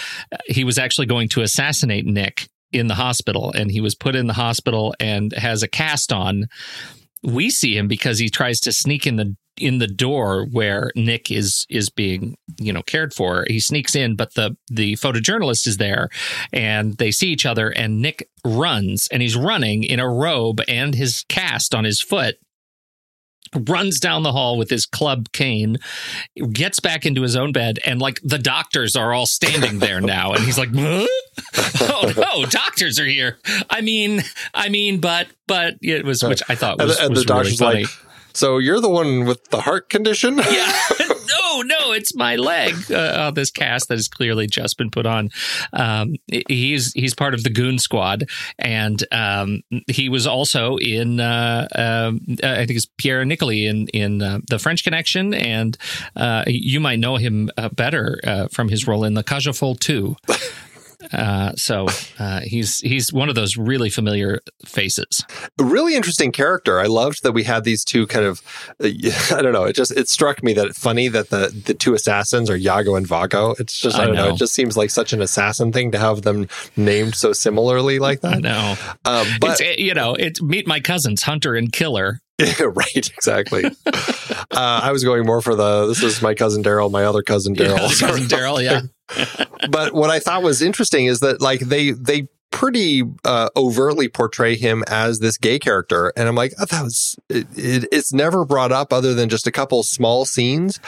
[0.45, 4.27] he was actually going to assassinate Nick in the hospital, and he was put in
[4.27, 6.47] the hospital and has a cast on.
[7.23, 11.31] We see him because he tries to sneak in the in the door where Nick
[11.31, 13.45] is is being you know cared for.
[13.47, 16.09] He sneaks in, but the the photojournalist is there,
[16.51, 17.69] and they see each other.
[17.69, 22.35] And Nick runs, and he's running in a robe and his cast on his foot.
[23.67, 25.77] Runs down the hall with his club cane,
[26.53, 30.33] gets back into his own bed, and like the doctors are all standing there now,
[30.33, 31.05] and he's like, "Huh?
[31.81, 33.37] "Oh no, doctors are here."
[33.69, 34.23] I mean,
[34.55, 37.33] I mean, but but it was which I thought and was, the, and was the
[37.35, 37.83] really funny.
[37.83, 37.89] like,
[38.33, 40.37] so you're the one with the heart condition?
[40.37, 40.73] yeah.
[41.43, 42.73] no, no, it's my leg.
[42.91, 45.29] Uh, on this cast that has clearly just been put on.
[45.71, 46.15] Um,
[46.47, 48.25] he's he's part of the Goon Squad,
[48.57, 51.19] and um, he was also in.
[51.19, 55.77] Uh, um, I think it's Pierre Nicoli in in uh, the French Connection, and
[56.15, 59.23] uh, you might know him uh, better uh, from his role in the
[59.53, 60.15] Folles Two.
[61.11, 61.87] Uh, so
[62.19, 65.23] uh, he's he's one of those really familiar faces.
[65.59, 66.79] a really interesting character.
[66.79, 68.41] I loved that we had these two kind of,
[68.83, 68.87] uh,
[69.35, 69.65] I don't know.
[69.65, 72.97] It just it struck me that it's funny that the the two assassins are Yago
[72.97, 73.55] and Vago.
[73.59, 74.25] It's just I, I don't know.
[74.29, 74.33] know.
[74.33, 76.47] It just seems like such an assassin thing to have them
[76.77, 78.41] named so similarly like I that.
[78.41, 78.75] know,
[79.05, 82.19] Um, but it's you know, it's meet my cousins Hunter and Killer.
[82.59, 83.63] right, exactly.
[84.55, 87.55] uh, I was going more for the this is my cousin Daryl, my other cousin
[87.55, 88.01] Daryl.
[88.01, 88.81] Yeah, cousin Daryl, yeah.
[89.69, 94.55] but what I thought was interesting is that like they they pretty uh, overtly portray
[94.55, 98.45] him as this gay character, and I'm like, oh, that was it, it, it's never
[98.45, 100.79] brought up other than just a couple small scenes,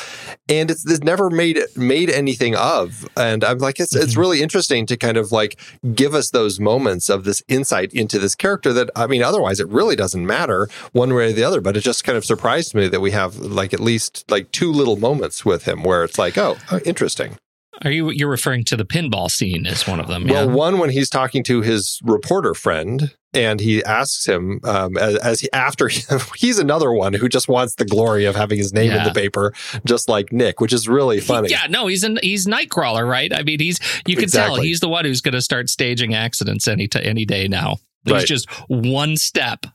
[0.47, 3.05] and it's, it's never made made anything of.
[3.18, 5.59] And I'm like, it's it's really interesting to kind of like
[5.95, 9.68] give us those moments of this insight into this character that I mean, otherwise it
[9.68, 11.61] really doesn't matter one way or the other.
[11.61, 14.72] But it just kind of surprised me that we have like at least like two
[14.72, 17.38] little moments with him where it's like, oh, oh, interesting.
[17.84, 20.26] Are you you're referring to the pinball scene as one of them?
[20.28, 20.53] Well, yeah.
[20.53, 25.39] one when he's talking to his reporter friend, and he asks him um, as, as
[25.41, 26.01] he after he,
[26.38, 29.53] he's another one who just wants the glory of having his name in the paper,
[29.86, 31.49] just like Nick, which is really funny.
[31.49, 33.34] Yeah, no, he's an he's Nightcrawler, right?
[33.34, 36.67] I mean, he's you can tell he's the one who's going to start staging accidents
[36.67, 37.78] any t- any day now.
[38.05, 38.26] He's Right.
[38.26, 39.65] just one step.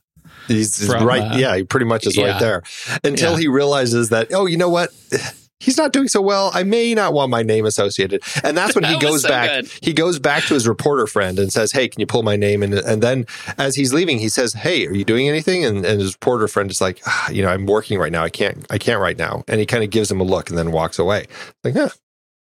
[0.49, 1.21] He's, he's From, right.
[1.33, 2.31] uh, yeah, he pretty much is yeah.
[2.33, 2.63] right there
[3.05, 3.39] until Yeah.
[3.41, 4.33] he realizes that.
[4.33, 4.91] Oh, you know what?
[5.61, 6.51] He's not doing so well.
[6.55, 9.29] I may not want my name associated, and that's when he That was goes so
[9.29, 9.51] back.
[9.51, 9.71] good.
[9.83, 12.63] He goes back to his reporter friend and says, "Hey, can you pull my name?"
[12.63, 13.27] And and then
[13.59, 16.71] as he's leaving, he says, "Hey, are you doing anything?" And, and his reporter friend
[16.71, 18.25] is like, ah, "You know, I'm working right now.
[18.25, 18.67] I can't.
[18.71, 20.99] I can't right now." And he kind of gives him a look and then walks
[20.99, 21.27] away.
[21.63, 21.91] Like, yeah,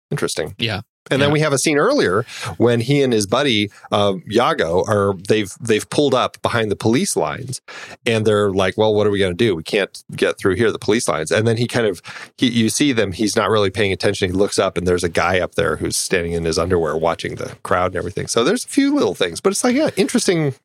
[0.09, 0.55] interesting.
[0.57, 0.81] Yeah.
[1.11, 2.23] And then we have a scene earlier
[2.57, 7.15] when he and his buddy uh, Yago are they've they've pulled up behind the police
[7.17, 7.61] lines,
[8.05, 9.55] and they're like, "Well, what are we going to do?
[9.55, 12.01] We can't get through here, the police lines." And then he kind of
[12.37, 13.11] he, you see them.
[13.11, 14.29] He's not really paying attention.
[14.29, 17.35] He looks up, and there's a guy up there who's standing in his underwear watching
[17.35, 18.27] the crowd and everything.
[18.27, 20.55] So there's a few little things, but it's like yeah, interesting,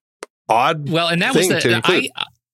[0.48, 0.88] odd.
[0.88, 2.10] Well, and that was thing the, to the- I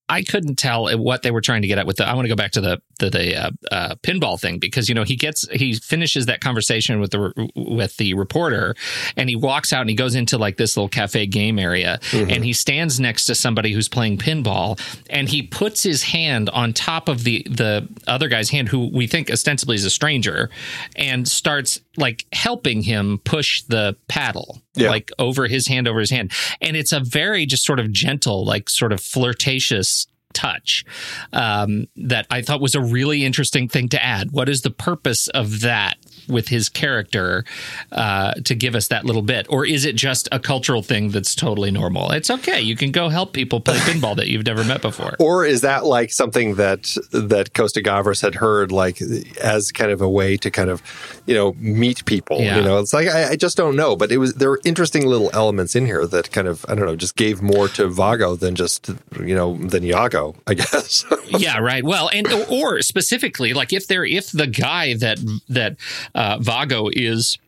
[0.09, 2.07] I couldn't tell what they were trying to get at with the.
[2.07, 4.95] I want to go back to the the, the uh, uh, pinball thing because you
[4.95, 8.75] know he gets he finishes that conversation with the with the reporter
[9.17, 12.31] and he walks out and he goes into like this little cafe game area mm-hmm.
[12.31, 14.79] and he stands next to somebody who's playing pinball
[15.11, 19.07] and he puts his hand on top of the the other guy's hand who we
[19.07, 20.51] think ostensibly is a stranger
[20.97, 24.89] and starts like helping him push the paddle yeah.
[24.89, 28.45] like over his hand over his hand and it's a very just sort of gentle
[28.45, 30.85] like sort of flirtatious touch
[31.33, 34.33] um, that I thought was a really interesting thing to add.
[34.33, 35.97] What is the purpose of that
[36.29, 37.45] with his character
[37.93, 41.35] uh, to give us that little bit, or is it just a cultural thing that's
[41.35, 42.11] totally normal?
[42.13, 42.61] It's okay.
[42.61, 45.17] You can go help people play pinball that you've never met before.
[45.19, 49.01] Or is that like something that that Costa Gavras had heard, like
[49.43, 50.83] as kind of a way to kind of
[51.27, 52.41] you know meet people?
[52.41, 52.57] Yeah.
[52.57, 55.07] You know, it's like I, I just don't know, but it was there were interesting
[55.07, 58.37] little elements in here that kind of I don't know just gave more to Vago
[58.37, 61.05] than just you know than Iago, I guess.
[61.29, 61.85] yeah, right.
[61.85, 65.19] Well, and or specifically like if they're if the guy that
[65.49, 65.77] that
[66.15, 67.39] uh, Vago is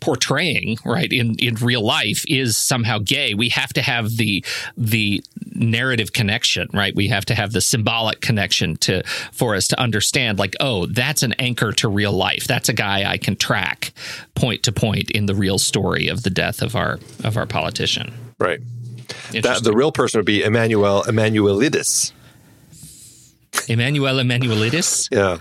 [0.00, 3.34] portraying right in in real life is somehow gay.
[3.34, 4.44] We have to have the
[4.76, 5.22] the
[5.54, 6.94] narrative connection right?
[6.94, 9.02] We have to have the symbolic connection to
[9.32, 12.46] for us to understand like oh that's an anchor to real life.
[12.46, 13.92] That's a guy i can track
[14.34, 18.12] point to point in the real story of the death of our of our politician.
[18.38, 18.60] Right.
[19.32, 22.12] That the real person would be emmanuel emmanuelidis.
[23.68, 25.08] Emmanuel emmanuelidis?
[25.10, 25.38] Yeah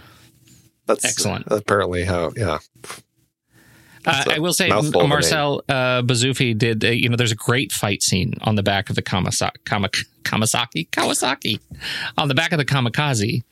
[0.85, 1.45] that's excellent.
[1.47, 2.59] Apparently, how yeah.
[4.07, 6.83] Uh, I will say, Marcel uh, did.
[6.83, 9.51] A, you know, there's a great fight scene on the back of the Kamasaki,
[10.25, 11.59] Kamasaki, Kawasaki,
[12.17, 13.43] on the back of the Kamikaze,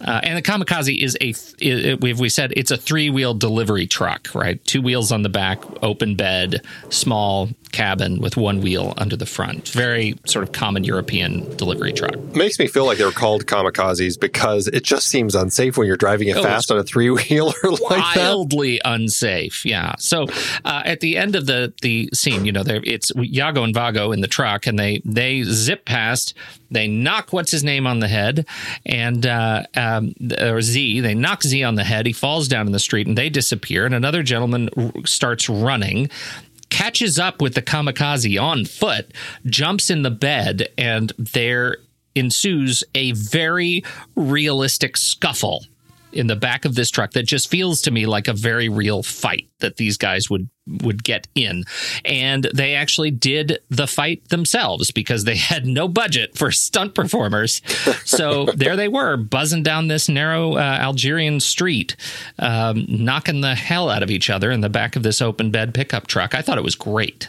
[0.00, 1.34] uh, and the Kamikaze is a.
[1.58, 4.62] It, we said it's a three wheel delivery truck, right?
[4.64, 9.68] Two wheels on the back, open bed, small cabin with one wheel under the front.
[9.68, 12.16] Very sort of common European delivery truck.
[12.34, 15.96] Makes me feel like they were called kamikazes because it just seems unsafe when you're
[15.96, 18.92] driving it oh, fast on a three wheeler like wildly that.
[18.92, 19.64] unsafe.
[19.64, 19.94] Yeah.
[19.98, 20.26] So
[20.64, 24.20] uh, at the end of the the scene, you know, it's Yago and Vago in
[24.20, 26.09] the truck, and they they zip past.
[26.70, 28.46] They knock what's his name on the head,
[28.86, 31.00] and uh, um, or Z.
[31.00, 32.06] They knock Z on the head.
[32.06, 33.86] He falls down in the street, and they disappear.
[33.86, 34.68] And another gentleman
[35.06, 36.10] starts running
[36.70, 39.12] catches up with the kamikaze on foot,
[39.44, 41.78] jumps in the bed, and there
[42.14, 43.84] ensues a very
[44.16, 45.64] realistic scuffle
[46.12, 49.02] in the back of this truck that just feels to me like a very real
[49.02, 50.48] fight that these guys would
[50.82, 51.64] would get in.
[52.04, 57.60] And they actually did the fight themselves because they had no budget for stunt performers.
[58.04, 61.96] So there they were buzzing down this narrow uh, algerian street
[62.38, 65.74] um, knocking the hell out of each other in the back of this open bed
[65.74, 66.34] pickup truck.
[66.34, 67.28] I thought it was great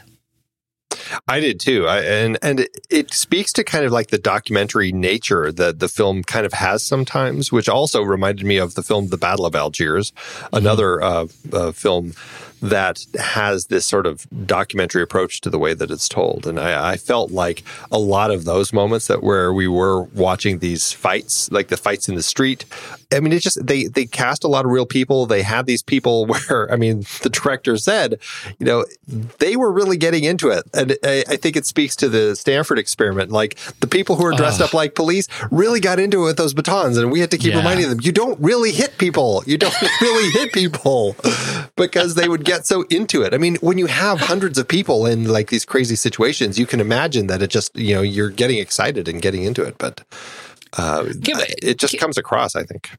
[1.27, 5.51] I did too, I, and and it, speaks to kind of like the documentary nature
[5.51, 9.17] that the film kind of has sometimes, which also reminded me of the film The
[9.17, 10.13] Battle of Algiers,
[10.53, 12.13] another uh, uh, film
[12.61, 16.45] that has this sort of documentary approach to the way that it's told.
[16.45, 20.59] And I, I, felt like a lot of those moments that where we were watching
[20.59, 22.65] these fights, like the fights in the street.
[23.11, 25.25] I mean, it just they they cast a lot of real people.
[25.25, 28.19] They had these people where I mean, the director said,
[28.59, 28.85] you know,
[29.39, 32.77] they were really getting into it, and I, I think it speaks to the Stanford
[32.77, 33.31] experiment.
[33.31, 34.65] Like the people who are dressed uh.
[34.65, 37.53] up like police really got into it with those batons, and we had to keep
[37.53, 37.57] yeah.
[37.57, 39.43] reminding them, you don't really hit people.
[39.47, 41.15] You don't really hit people
[41.75, 43.33] because they would get so into it.
[43.33, 46.79] I mean, when you have hundreds of people in like these crazy situations, you can
[46.79, 49.77] imagine that it just, you know, you're getting excited and getting into it.
[49.77, 50.03] But
[50.77, 52.89] uh, it just comes across, I think.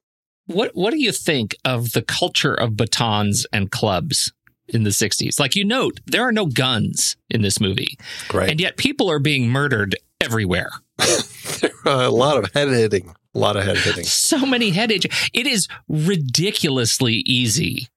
[0.46, 4.32] What What do you think of the culture of batons and clubs
[4.68, 5.38] in the 60s?
[5.38, 7.98] Like you note, there are no guns in this movie.
[8.32, 8.50] Right.
[8.50, 10.70] And yet people are being murdered everywhere.
[11.86, 13.14] a lot of head hitting.
[13.34, 14.04] A lot of head hitting.
[14.04, 15.10] So many head hitting.
[15.32, 17.88] It is ridiculously easy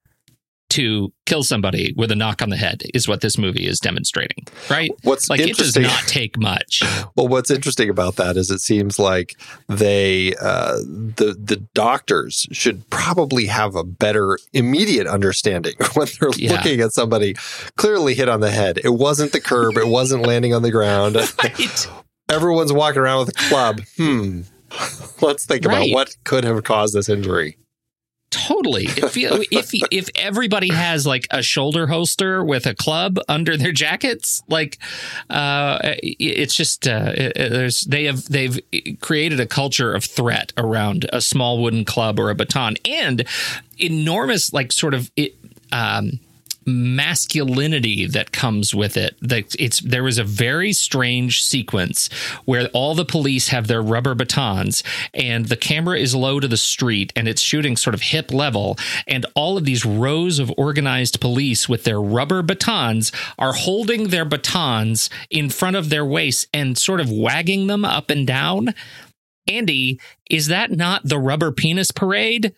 [0.75, 4.45] to kill somebody with a knock on the head is what this movie is demonstrating,
[4.69, 4.91] right?
[5.03, 6.81] What's like it does not take much.
[7.15, 9.35] Well, what's interesting about that is it seems like
[9.69, 16.51] they uh, the the doctors should probably have a better immediate understanding when they're yeah.
[16.51, 17.35] looking at somebody
[17.77, 18.79] clearly hit on the head.
[18.83, 19.77] It wasn't the curb.
[19.77, 21.15] it wasn't landing on the ground.
[21.15, 21.87] right.
[22.29, 23.81] Everyone's walking around with a club.
[23.95, 24.41] Hmm.
[25.21, 25.89] Let's think right.
[25.89, 27.57] about what could have caused this injury.
[28.31, 28.85] Totally.
[28.85, 29.15] If
[29.51, 34.77] if if everybody has like a shoulder holster with a club under their jackets, like
[35.29, 38.59] uh, it's just uh, there's they have they've
[38.99, 43.25] created a culture of threat around a small wooden club or a baton and
[43.77, 45.35] enormous like sort of it,
[45.71, 46.19] um,
[46.65, 49.15] masculinity that comes with it.
[49.21, 52.09] That it's there was a very strange sequence
[52.45, 56.57] where all the police have their rubber batons and the camera is low to the
[56.57, 61.21] street and it's shooting sort of hip level and all of these rows of organized
[61.21, 66.77] police with their rubber batons are holding their batons in front of their waists and
[66.77, 68.73] sort of wagging them up and down.
[69.47, 69.99] Andy,
[70.29, 72.53] is that not the rubber penis parade?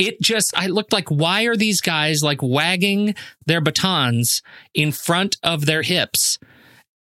[0.00, 3.14] It just I looked like why are these guys like wagging
[3.46, 4.42] their batons
[4.74, 6.38] in front of their hips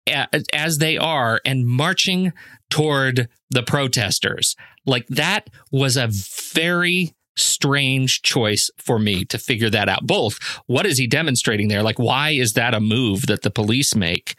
[0.07, 2.31] as they are and marching
[2.69, 6.09] toward the protesters like that was a
[6.53, 10.07] very strange choice for me to figure that out.
[10.07, 10.37] Both,
[10.67, 11.83] what is he demonstrating there?
[11.83, 14.35] Like, why is that a move that the police make?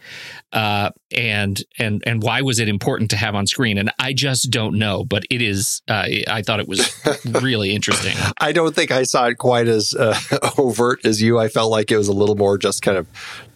[0.52, 3.78] Uh, and and and why was it important to have on screen?
[3.78, 5.04] And I just don't know.
[5.04, 5.82] But it is.
[5.88, 6.94] Uh, I thought it was
[7.42, 8.14] really interesting.
[8.38, 10.18] I don't think I saw it quite as uh,
[10.58, 11.38] overt as you.
[11.38, 13.06] I felt like it was a little more just kind of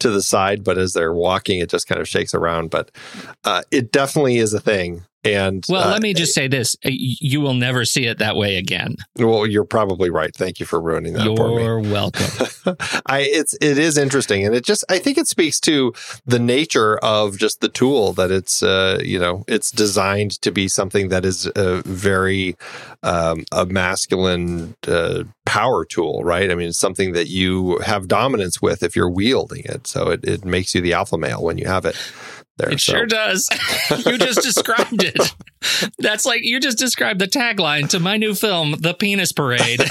[0.00, 0.64] to the side.
[0.64, 2.70] But as they're walking, it just kind of shakes around.
[2.70, 2.90] But
[3.44, 5.04] uh, it definitely is a thing.
[5.22, 8.56] And well, uh, let me just say this: you will never see it that way
[8.56, 8.96] again.
[9.18, 10.34] Well, you're probably right.
[10.34, 11.24] Thank you for ruining that.
[11.24, 12.46] You're welcome.
[13.06, 15.92] I it's it is interesting, and it just I think it speaks to
[16.24, 20.68] the nature of just the tool that it's uh, you know it's designed to be
[20.68, 22.56] something that is a very
[23.02, 26.50] um, a masculine uh, power tool, right?
[26.50, 29.86] I mean, it's something that you have dominance with if you're wielding it.
[29.86, 31.96] So it, it makes you the alpha male when you have it
[32.60, 32.70] there.
[32.70, 32.92] It so.
[32.92, 33.48] sure does.
[34.06, 35.34] you just described it.
[35.98, 39.80] That's like you just described the tagline to my new film, The Penis Parade.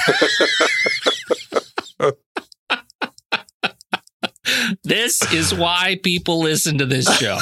[4.84, 7.40] this is why people listen to this show.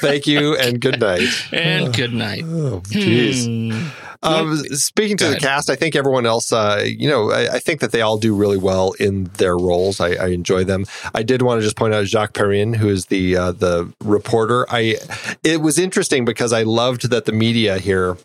[0.00, 1.28] Thank you and good night.
[1.52, 2.42] And good night.
[2.44, 3.46] Oh, jeez.
[3.46, 3.88] Hmm.
[4.24, 7.80] Um, speaking to the cast, I think everyone else, uh, you know, I, I, think
[7.80, 10.00] that they all do really well in their roles.
[10.00, 10.86] I, I, enjoy them.
[11.14, 14.64] I did want to just point out Jacques Perrin, who is the uh, the reporter.
[14.70, 14.96] I
[15.42, 18.16] it was interesting because I loved that the media here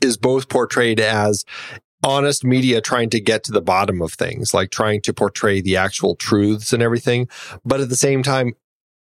[0.00, 1.44] is both portrayed as
[2.02, 5.76] honest media trying to get to the bottom of things, like trying to portray the
[5.76, 7.28] actual truths and everything.
[7.64, 8.54] But at the same time,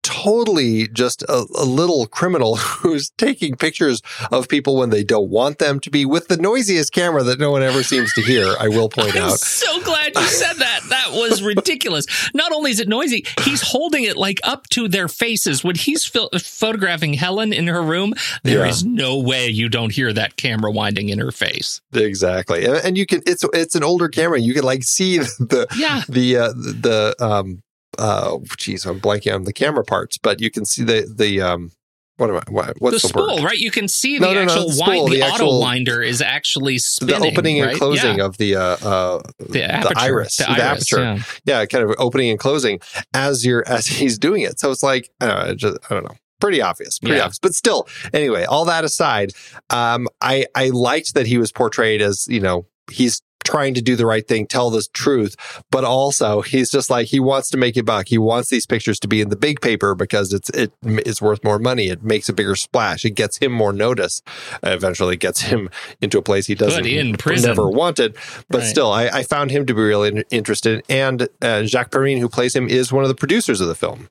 [0.03, 5.59] totally just a, a, little criminal who's taking pictures of people when they don't want
[5.59, 8.55] them to be with the noisiest camera that no one ever seems to hear.
[8.59, 9.39] I will point I'm out.
[9.39, 10.81] So glad you said that.
[10.89, 12.07] That was ridiculous.
[12.35, 16.05] Not only is it noisy, he's holding it like up to their faces when he's
[16.05, 18.15] photographing Helen in her room.
[18.43, 18.71] There yeah.
[18.71, 21.81] is no way you don't hear that camera winding in her face.
[21.93, 23.23] Exactly, and, and you can.
[23.27, 24.39] It's it's an older camera.
[24.39, 27.63] You can like see the yeah the uh, the um
[27.99, 31.71] uh geez i'm blanking on the camera parts but you can see the the um
[32.19, 32.43] what am I?
[32.51, 33.45] What, what's the, the spool, word?
[33.45, 33.59] right?
[33.59, 36.03] You can see the no, no, actual no, the, spool, the, the actual, auto winder
[36.03, 37.21] is actually spinning.
[37.21, 37.71] The opening right?
[37.71, 38.25] and closing yeah.
[38.25, 41.03] of the uh, uh the, aperture, the iris, the, iris, aperture.
[41.03, 41.23] Yeah.
[41.61, 41.67] yeah.
[41.67, 42.81] kind of opening and closing
[43.15, 44.61] as you're as he's doing it.
[44.61, 47.23] So it's like I don't know, just, I don't know pretty obvious, pretty yeah.
[47.23, 47.39] obvious.
[47.39, 49.33] But still, anyway, all that aside,
[49.71, 53.97] um, I I liked that he was portrayed as you know he's trying to do
[53.97, 55.37] the right thing, tell the truth,
[55.71, 58.09] but also he's just like he wants to make a buck.
[58.09, 61.43] He wants these pictures to be in the big paper because it's it is worth
[61.45, 61.89] more money.
[61.89, 63.05] It makes a bigger splash.
[63.05, 64.23] It gets him more notice.
[64.63, 65.71] Eventually, gets him
[66.01, 67.51] into a place he doesn't in prison.
[67.51, 68.17] never wanted.
[68.49, 68.67] But right.
[68.67, 70.83] still, I, I, found him to be really interested.
[70.89, 74.09] And uh, Jacques Perrin, who plays him, is one of the producers of the film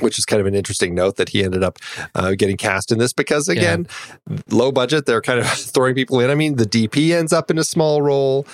[0.00, 1.78] which is kind of an interesting note that he ended up
[2.14, 3.86] uh, getting cast in this because again
[4.28, 4.36] yeah.
[4.50, 6.30] low budget they're kind of throwing people in.
[6.30, 8.46] I mean the dp ends up in a small role.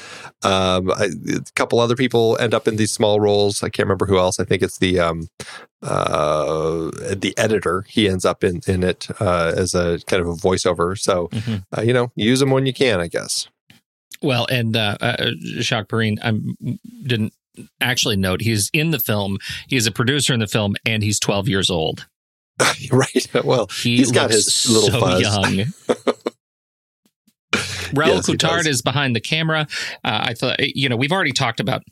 [0.43, 3.63] Um, I, a couple other people end up in these small roles.
[3.63, 4.39] I can't remember who else.
[4.39, 5.29] I think it's the um,
[5.83, 7.85] uh, the editor.
[7.89, 10.99] He ends up in in it uh, as a kind of a voiceover.
[10.99, 11.57] So mm-hmm.
[11.77, 13.49] Uh, you know use them when you can i guess.
[14.23, 15.31] Well, and uh, uh,
[15.61, 16.33] Jacques Perrin, I
[17.07, 17.33] didn't
[17.81, 19.39] actually note he's in the film.
[19.69, 22.07] He's a producer in the film, and he's 12 years old.
[22.91, 23.45] right.
[23.45, 25.21] Well, he has got his little so fuzz.
[25.21, 25.67] young.
[27.95, 29.67] Raoul yes, Coutard is behind the camera.
[30.05, 31.83] Uh, I thought, you know, we've already talked about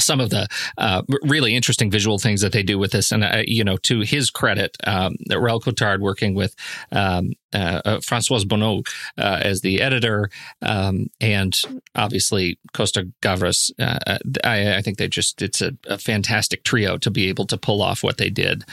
[0.00, 3.12] some of the uh, really interesting visual things that they do with this.
[3.12, 6.54] And, uh, you know, to his credit, um, Raoul Coutard working with
[6.90, 8.86] um, uh, uh Francoise Bonnot
[9.18, 10.30] uh, as the editor,
[10.62, 11.60] um, and
[11.94, 13.70] obviously Costa Gavras.
[13.78, 17.58] Uh, I, I, think they just, it's a, a, fantastic trio to be able to
[17.58, 18.64] pull off what they did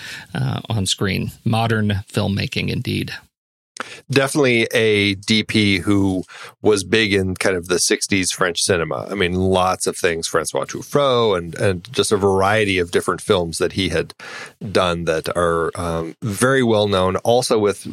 [0.70, 1.32] on screen.
[1.44, 3.14] Modern filmmaking, indeed.
[4.10, 6.24] Definitely a DP who
[6.62, 9.08] was big in kind of the 60s French cinema.
[9.10, 13.58] I mean, lots of things, Francois Truffaut, and, and just a variety of different films
[13.58, 14.14] that he had
[14.72, 17.16] done that are um, very well known.
[17.18, 17.88] Also with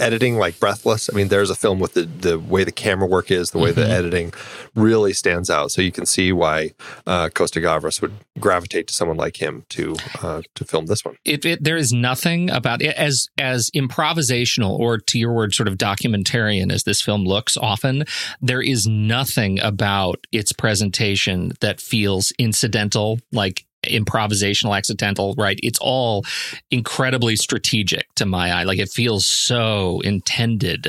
[0.00, 1.10] editing like Breathless.
[1.12, 3.70] I mean, there's a film with the, the way the camera work is, the way
[3.70, 3.80] mm-hmm.
[3.80, 4.32] the editing
[4.74, 5.70] really stands out.
[5.70, 6.72] So you can see why
[7.06, 11.16] uh, Costa Gavras would gravitate to someone like him to uh, to film this one.
[11.24, 15.68] It, it, there is nothing about it as as improvisational or to your word, sort
[15.68, 18.04] of documentarian as this film looks often,
[18.40, 25.58] there is nothing about its presentation that feels incidental, like improvisational, accidental, right?
[25.62, 26.24] It's all
[26.70, 28.64] incredibly strategic to my eye.
[28.64, 30.88] Like it feels so intended.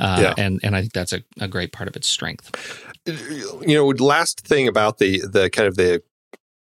[0.00, 0.34] Uh, yeah.
[0.36, 2.50] and, and I think that's a, a great part of its strength.
[3.06, 6.02] You know, last thing about the, the kind of the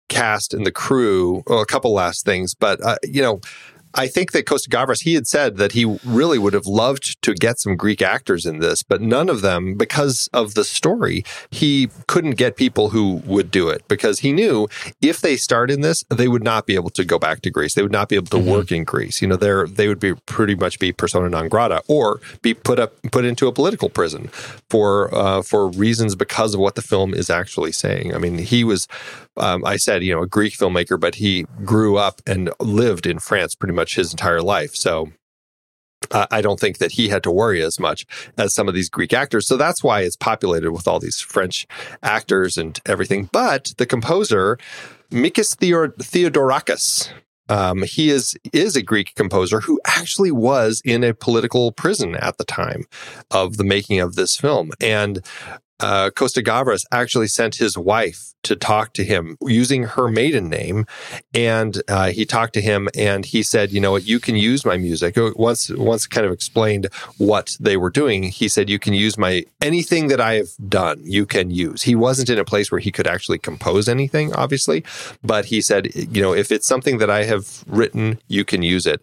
[0.08, 3.42] cast and the crew, well, a couple last things, but, uh, you know,
[3.98, 7.34] I think that Costa Gavras, he had said that he really would have loved to
[7.34, 11.90] get some Greek actors in this, but none of them, because of the story, he
[12.08, 14.68] couldn't get people who would do it because he knew
[15.02, 17.74] if they start in this, they would not be able to go back to Greece.
[17.74, 18.52] They would not be able to mm-hmm.
[18.52, 19.20] work in Greece.
[19.20, 22.78] You know, they're, they would be pretty much be persona non grata or be put
[22.78, 24.28] up, put into a political prison
[24.70, 28.14] for, uh, for reasons because of what the film is actually saying.
[28.14, 28.88] I mean, he was,
[29.38, 33.18] um, I said, you know, a Greek filmmaker, but he grew up and lived in
[33.20, 34.76] France pretty much his entire life.
[34.76, 35.12] So
[36.12, 38.06] uh, I don't think that he had to worry as much
[38.38, 39.48] as some of these Greek actors.
[39.48, 41.68] So that's why it's populated with all these French
[42.04, 43.30] actors and everything.
[43.32, 44.58] But the composer,
[45.12, 47.12] Mikis Theodorakis,
[47.50, 52.38] um, he is is a Greek composer who actually was in a political prison at
[52.38, 52.84] the time
[53.32, 55.26] of the making of this film, and
[55.80, 60.86] uh, Costa Gavras actually sent his wife to talk to him using her maiden name.
[61.34, 64.66] And uh, he talked to him and he said, you know what, you can use
[64.66, 65.18] my music.
[65.18, 66.88] Uh, once, once kind of explained
[67.18, 71.00] what they were doing, he said, you can use my anything that I have done,
[71.04, 71.84] you can use.
[71.84, 74.84] He wasn't in a place where he could actually compose anything, obviously,
[75.24, 78.86] but he said, you know, if it's something that I have written, you can use
[78.86, 79.02] it.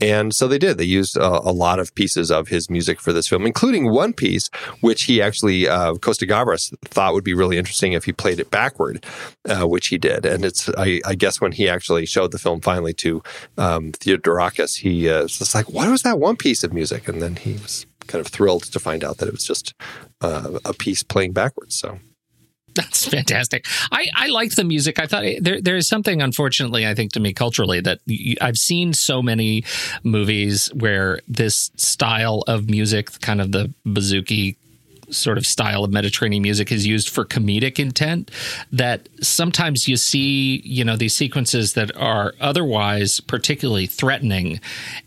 [0.00, 0.78] And so they did.
[0.78, 4.12] They used a, a lot of pieces of his music for this film, including one
[4.12, 4.48] piece,
[4.80, 8.50] which he actually, uh, Costa Gavras thought would be really interesting if he played it
[9.48, 10.26] uh, which he did.
[10.26, 13.22] And it's, I, I, guess, when he actually showed the film finally to
[13.58, 17.08] um, Theodorakis, he uh, was like, what was that one piece of music?
[17.08, 19.74] And then he was kind of thrilled to find out that it was just
[20.20, 21.78] uh, a piece playing backwards.
[21.78, 21.98] So
[22.74, 23.66] that's fantastic.
[23.92, 24.98] I, I liked the music.
[24.98, 28.00] I thought there there is something, unfortunately, I think to me culturally that
[28.40, 29.64] I've seen so many
[30.02, 34.56] movies where this style of music, kind of the bouzouki
[35.14, 38.30] sort of style of Mediterranean music is used for comedic intent
[38.72, 44.60] that sometimes you see, you know, these sequences that are otherwise particularly threatening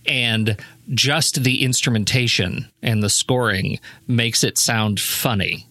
[0.08, 0.58] and
[0.94, 5.68] just the instrumentation and the scoring makes it sound funny.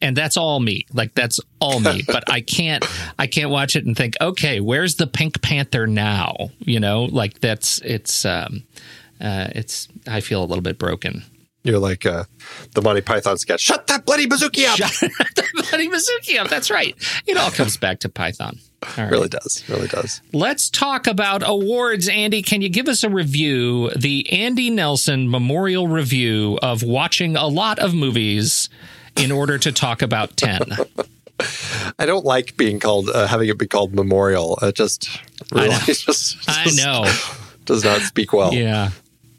[0.00, 0.86] And that's all me.
[0.92, 2.02] Like that's all me.
[2.06, 2.84] But i can't
[3.18, 6.50] i can't watch it and think okay where's the pink panther now?
[6.60, 8.62] You know like that's it's um
[9.20, 11.24] uh it's i feel a little bit broken
[11.62, 12.24] you're like uh,
[12.74, 13.60] the Monty Python sketch.
[13.60, 14.76] Shut that bloody bouzouki up!
[14.76, 14.92] Shut
[15.36, 16.48] that bloody bouzouki up.
[16.48, 16.94] That's right.
[17.26, 18.58] It all comes back to Python.
[18.96, 19.10] Right.
[19.10, 19.64] Really does.
[19.68, 20.22] Really does.
[20.32, 22.08] Let's talk about awards.
[22.08, 27.48] Andy, can you give us a review, the Andy Nelson Memorial Review of watching a
[27.48, 28.68] lot of movies
[29.16, 30.60] in order to talk about 10.
[31.98, 34.58] I don't like being called, uh, having it be called memorial.
[34.62, 35.08] It just
[35.52, 35.78] really I know.
[35.84, 37.12] Just, just I know.
[37.64, 38.54] does not speak well.
[38.54, 38.90] Yeah.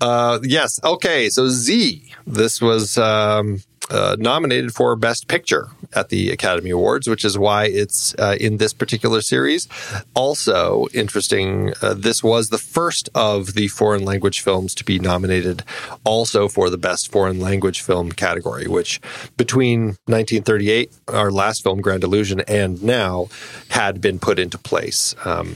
[0.02, 0.80] Uh, yes.
[0.84, 1.30] Okay.
[1.30, 7.26] So Z, this was um, uh, nominated for Best Picture at the Academy Awards, which
[7.26, 9.68] is why it's uh, in this particular series.
[10.14, 15.64] Also interesting, uh, this was the first of the foreign language films to be nominated
[16.04, 19.02] also for the Best Foreign Language Film category, which
[19.38, 23.28] between 1938, our last film, Grand Illusion, and now
[23.70, 25.16] had been put into place.
[25.26, 25.56] Um,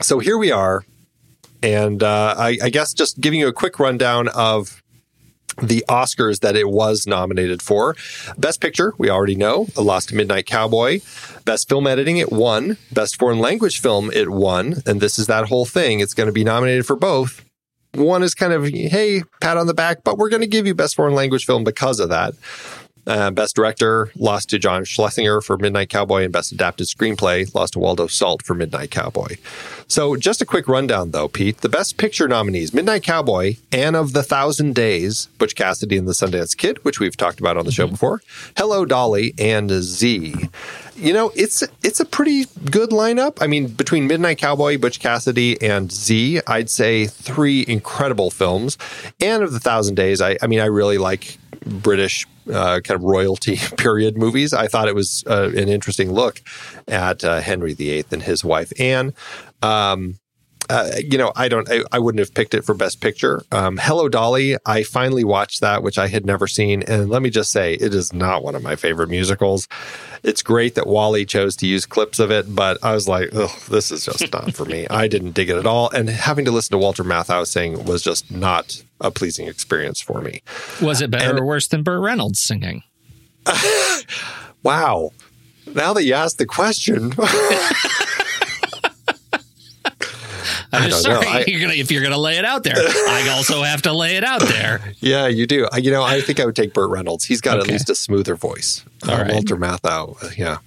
[0.00, 0.84] so here we are.
[1.62, 4.82] And uh, I, I guess just giving you a quick rundown of
[5.60, 7.96] the Oscars that it was nominated for.
[8.36, 11.00] Best Picture, we already know, Lost Midnight Cowboy.
[11.44, 12.76] Best Film Editing, it won.
[12.92, 14.76] Best Foreign Language Film, it won.
[14.86, 16.00] And this is that whole thing.
[16.00, 17.44] It's going to be nominated for both.
[17.94, 20.74] One is kind of, hey, pat on the back, but we're going to give you
[20.74, 22.34] Best Foreign Language Film because of that.
[23.08, 27.72] Uh, Best Director lost to John Schlesinger for Midnight Cowboy, and Best Adapted Screenplay lost
[27.72, 29.36] to Waldo Salt for Midnight Cowboy.
[29.88, 31.62] So, just a quick rundown, though, Pete.
[31.62, 36.12] The Best Picture nominees: Midnight Cowboy, Anne of the Thousand Days, Butch Cassidy and the
[36.12, 37.94] Sundance Kid, which we've talked about on the show mm-hmm.
[37.94, 38.22] before.
[38.56, 40.34] Hello, Dolly, and Z.
[40.94, 43.38] you know, it's it's a pretty good lineup.
[43.40, 48.76] I mean, between Midnight Cowboy, Butch Cassidy, and Z, I'd say three incredible films.
[49.20, 53.02] And of the Thousand Days, I, I mean, I really like British uh, kind of
[53.02, 54.52] royalty period movies.
[54.52, 56.40] I thought it was uh, an interesting look
[56.86, 59.14] at uh, Henry VIII and his wife Anne.
[59.62, 60.18] Um,
[60.70, 63.42] uh, you know, I don't, I, I, wouldn't have picked it for Best Picture.
[63.50, 66.82] Um, Hello Dolly, I finally watched that, which I had never seen.
[66.82, 69.66] And let me just say, it is not one of my favorite musicals.
[70.22, 73.54] It's great that WALL-E chose to use clips of it, but I was like, oh,
[73.70, 74.86] this is just not for me.
[74.90, 75.90] I didn't dig it at all.
[75.90, 80.20] And having to listen to Walter Matthau sing was just not a pleasing experience for
[80.20, 80.42] me.
[80.82, 82.82] Was it better and, or worse than Burt Reynolds singing?
[84.62, 85.12] wow.
[85.74, 87.12] Now that you asked the question.
[90.72, 91.26] I'm just sorry.
[91.26, 93.92] I, you're gonna, if you're going to lay it out there, I also have to
[93.92, 94.92] lay it out there.
[94.98, 95.66] Yeah, you do.
[95.76, 97.24] You know, I think I would take Burt Reynolds.
[97.24, 97.68] He's got okay.
[97.68, 98.84] at least a smoother voice.
[99.06, 99.32] Uh, right.
[99.32, 100.58] Walter Matthau, uh, yeah.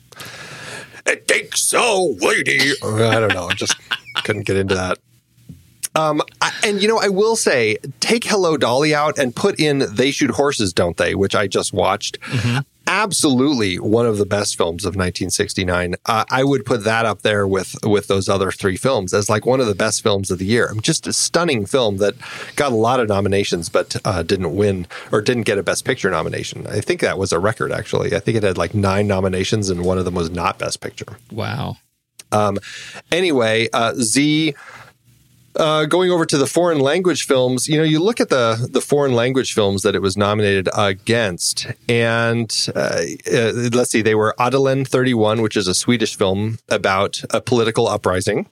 [1.05, 2.71] It takes so lady.
[2.83, 3.47] I don't know.
[3.47, 3.75] I just
[4.23, 4.97] couldn't get into that.
[5.95, 9.83] Um, I, and you know, I will say, take Hello Dolly out and put in
[9.93, 12.19] They Shoot Horses, Don't They, which I just watched.
[12.21, 12.59] Mm-hmm
[12.91, 15.95] absolutely one of the best films of 1969.
[16.05, 19.45] Uh, I would put that up there with with those other three films as like
[19.45, 20.73] one of the best films of the year.
[20.81, 22.15] Just a stunning film that
[22.57, 26.09] got a lot of nominations but uh, didn't win or didn't get a Best Picture
[26.09, 26.67] nomination.
[26.67, 28.13] I think that was a record actually.
[28.13, 31.17] I think it had like nine nominations and one of them was not Best Picture.
[31.31, 31.77] Wow.
[32.33, 32.59] Um,
[33.11, 34.53] anyway, uh, Z
[35.55, 38.81] uh, going over to the foreign language films, you know, you look at the the
[38.81, 44.33] foreign language films that it was nominated against, and uh, uh, let's see, they were
[44.39, 48.47] Ådalen 31, which is a Swedish film about a political uprising,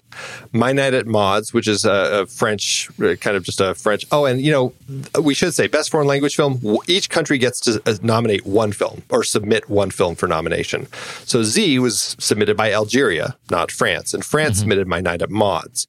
[0.52, 4.06] My Night at Maud's, which is a, a French, uh, kind of just a French.
[4.12, 4.74] Oh, and you know,
[5.22, 6.62] we should say best foreign language film.
[6.88, 10.88] Each country gets to uh, nominate one film or submit one film for nomination.
[11.26, 14.60] So Z was submitted by Algeria, not France, and France mm-hmm.
[14.60, 15.88] submitted My Night at Maud's.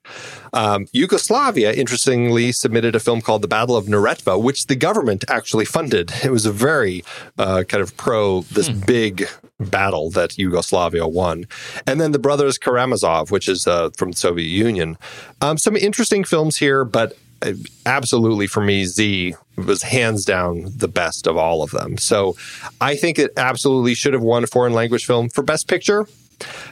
[0.52, 5.64] Um, Yugoslavia, interestingly, submitted a film called The Battle of Neretva, which the government actually
[5.64, 6.12] funded.
[6.22, 7.02] It was a very
[7.38, 8.80] uh, kind of pro this hmm.
[8.80, 9.26] big
[9.58, 11.46] battle that Yugoslavia won.
[11.86, 14.98] And then The Brothers Karamazov, which is uh, from the Soviet Union.
[15.40, 17.54] Um, some interesting films here, but uh,
[17.86, 21.96] absolutely for me, Z was hands down the best of all of them.
[21.96, 22.36] So
[22.80, 26.06] I think it absolutely should have won a foreign language film for Best Picture.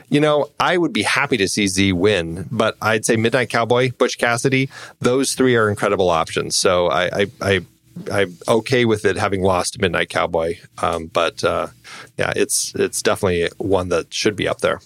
[0.09, 3.93] You know, I would be happy to see Z win, but I'd say Midnight Cowboy,
[3.93, 6.57] Butch Cassidy, those three are incredible options.
[6.57, 7.61] So I, I, I
[8.11, 11.69] I'm okay with it having lost Midnight Cowboy, um, but uh,
[12.17, 14.81] yeah, it's it's definitely one that should be up there.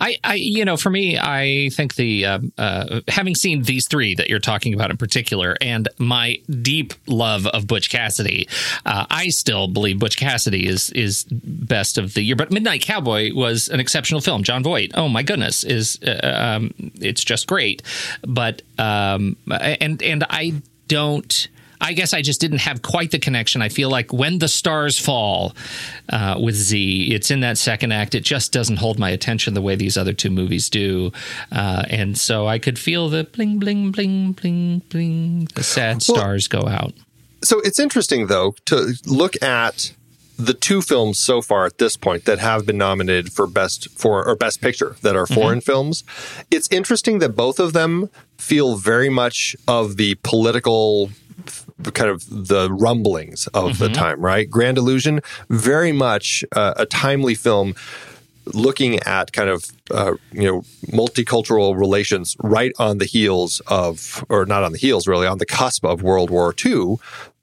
[0.00, 4.14] I, I, you know, for me, I think the uh, uh, having seen these three
[4.14, 8.48] that you're talking about in particular, and my deep love of Butch Cassidy,
[8.84, 12.36] uh, I still believe Butch Cassidy is is best of the year.
[12.36, 14.42] But Midnight Cowboy was an exceptional film.
[14.42, 17.82] Jon Voight, oh my goodness, is uh, um, it's just great.
[18.22, 20.54] But um, and and I
[20.88, 21.48] don't.
[21.80, 23.62] I guess I just didn't have quite the connection.
[23.62, 25.54] I feel like when the stars fall
[26.08, 28.14] uh, with Z, it's in that second act.
[28.14, 31.12] It just doesn't hold my attention the way these other two movies do,
[31.52, 35.48] uh, and so I could feel the bling, bling, bling, bling, bling.
[35.54, 36.92] The sad stars well, go out.
[37.42, 39.92] So it's interesting though to look at
[40.38, 44.26] the two films so far at this point that have been nominated for best for
[44.26, 45.34] or best picture that are mm-hmm.
[45.34, 45.70] foreign mm-hmm.
[45.70, 46.04] films.
[46.50, 51.10] It's interesting that both of them feel very much of the political
[51.92, 53.84] kind of the rumblings of mm-hmm.
[53.84, 54.48] the time, right?
[54.48, 57.74] Grand Illusion, very much uh, a timely film
[58.54, 64.46] looking at kind of uh, you know multicultural relations right on the heels of or
[64.46, 66.96] not on the heels really on the cusp of World War II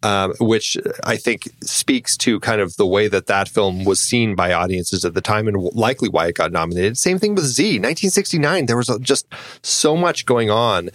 [0.03, 4.35] um, which I think speaks to kind of the way that that film was seen
[4.35, 6.97] by audiences at the time and likely why it got nominated.
[6.97, 8.65] Same thing with Z, 1969.
[8.65, 9.25] There was just
[9.61, 10.89] so much going on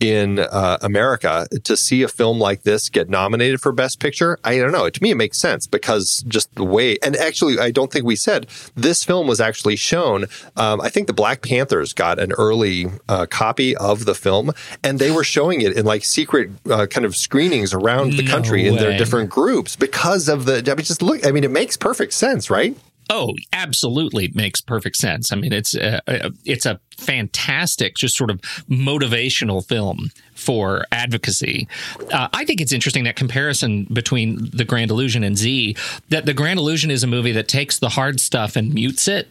[0.00, 4.38] in uh, America to see a film like this get nominated for Best Picture.
[4.44, 4.88] I don't know.
[4.88, 8.16] To me, it makes sense because just the way, and actually, I don't think we
[8.16, 10.26] said this film was actually shown.
[10.56, 14.98] Um, I think the Black Panthers got an early uh, copy of the film, and
[14.98, 18.70] they were showing it in like secret uh, kind of screenings around the country no
[18.70, 20.58] in their different groups because of the.
[20.70, 21.26] I mean, just look.
[21.26, 22.76] I mean, it makes perfect sense, right?
[23.08, 25.30] Oh, absolutely makes perfect sense.
[25.30, 26.00] I mean, it's a,
[26.44, 31.68] it's a fantastic, just sort of motivational film for advocacy.
[32.12, 35.76] Uh, I think it's interesting that comparison between The Grand Illusion and Z.
[36.08, 39.28] That The Grand Illusion is a movie that takes the hard stuff and mutes it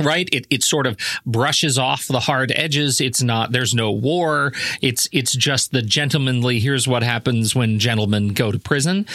[0.00, 0.96] right it, it sort of
[1.26, 6.60] brushes off the hard edges it's not there's no war it's it's just the gentlemanly
[6.60, 9.06] here's what happens when gentlemen go to prison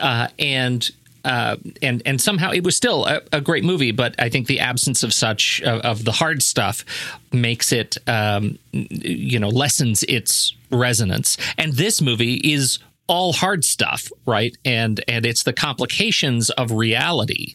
[0.00, 0.92] uh, and
[1.28, 3.92] uh, and and somehow it was still a, a, great movie.
[3.92, 6.86] But I think the absence of such of, of the hard stuff
[7.32, 11.36] makes it, um, you know, lessens its resonance.
[11.58, 14.56] And this movie is all hard stuff, right?
[14.64, 17.54] And and it's the complications of reality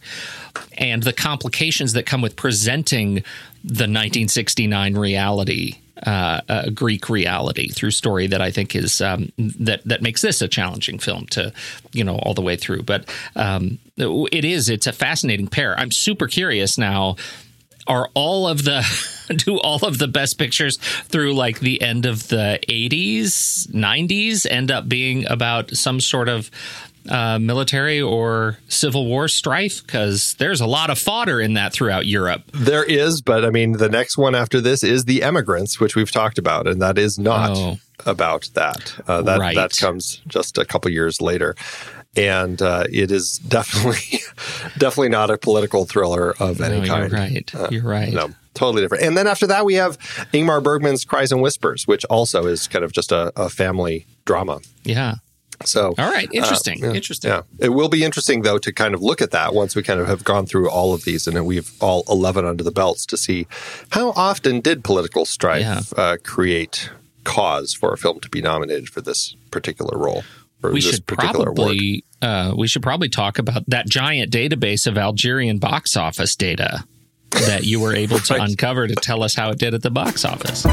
[0.78, 3.24] and the complications that come with presenting
[3.64, 10.02] the 1969 reality uh, Greek reality through story that I think is um, that that
[10.02, 11.54] makes this a challenging film to
[11.92, 12.84] you know all the way through.
[12.84, 15.78] But um, it is it's a fascinating pair.
[15.78, 17.16] I'm super curious now.
[17.86, 18.82] Are all of the
[19.46, 24.72] do all of the best pictures through like the end of the 80s, 90s end
[24.72, 26.50] up being about some sort of
[27.10, 29.86] uh, military or civil war strife?
[29.86, 32.44] Because there's a lot of fodder in that throughout Europe.
[32.54, 36.12] There is, but I mean, the next one after this is The Emigrants, which we've
[36.12, 37.78] talked about, and that is not oh.
[38.06, 38.96] about that.
[39.08, 39.56] Uh, that right.
[39.56, 41.56] that comes just a couple years later.
[42.16, 44.20] And uh, it is definitely,
[44.78, 47.12] definitely not a political thriller of any no, kind.
[47.12, 47.56] You're right.
[47.56, 48.14] Uh, you're right.
[48.14, 49.04] No, totally different.
[49.04, 49.98] And then after that, we have
[50.32, 54.60] Ingmar Bergman's Cries and Whispers, which also is kind of just a, a family drama.
[54.84, 55.16] Yeah.
[55.66, 57.30] So, all right, interesting, uh, yeah, interesting.
[57.32, 60.00] Yeah, it will be interesting though to kind of look at that once we kind
[60.00, 63.18] of have gone through all of these and we've all eleven under the belts to
[63.18, 63.48] see
[63.90, 65.82] how often did political strife yeah.
[66.02, 66.90] uh, create
[67.24, 70.24] cause for a film to be nominated for this particular role.
[70.62, 74.88] Or this particular We should probably uh, we should probably talk about that giant database
[74.88, 76.86] of Algerian box office data
[77.32, 78.50] that you were able to right.
[78.50, 80.66] uncover to tell us how it did at the box office.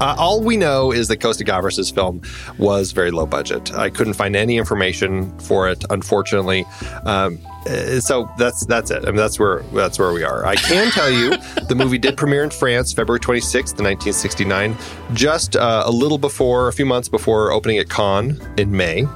[0.00, 2.22] Uh, all we know is that Costa Gavras' film
[2.58, 3.74] was very low budget.
[3.74, 6.64] I couldn't find any information for it, unfortunately.
[7.04, 9.02] Um, uh, so that's that's it.
[9.02, 10.46] I mean, that's where that's where we are.
[10.46, 11.36] I can tell you,
[11.68, 14.76] the movie did premiere in France February 26th, 1969,
[15.14, 19.06] just uh, a little before, a few months before opening at Cannes in May.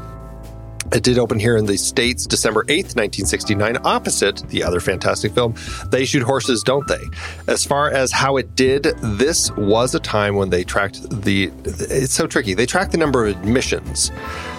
[0.92, 5.54] It did open here in the States December 8th, 1969, opposite the other fantastic film,
[5.86, 7.00] They Shoot Horses, Don't They?
[7.48, 11.50] As far as how it did, this was a time when they tracked the.
[11.64, 12.52] It's so tricky.
[12.52, 14.12] They tracked the number of admissions.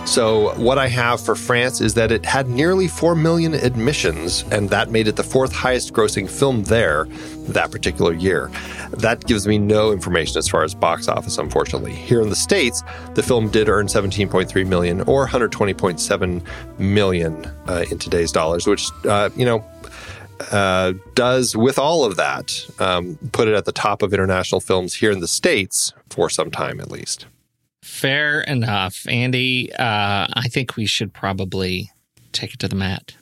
[0.05, 4.69] So, what I have for France is that it had nearly 4 million admissions, and
[4.69, 7.05] that made it the fourth highest grossing film there
[7.47, 8.51] that particular year.
[8.91, 11.95] That gives me no information as far as box office, unfortunately.
[11.95, 12.83] Here in the States,
[13.15, 19.29] the film did earn 17.3 million or 120.7 million uh, in today's dollars, which, uh,
[19.35, 19.65] you know,
[20.51, 24.93] uh, does, with all of that, um, put it at the top of international films
[24.93, 27.25] here in the States for some time at least.
[27.83, 29.05] Fair enough.
[29.09, 31.91] Andy, uh, I think we should probably
[32.31, 33.13] take it to the mat.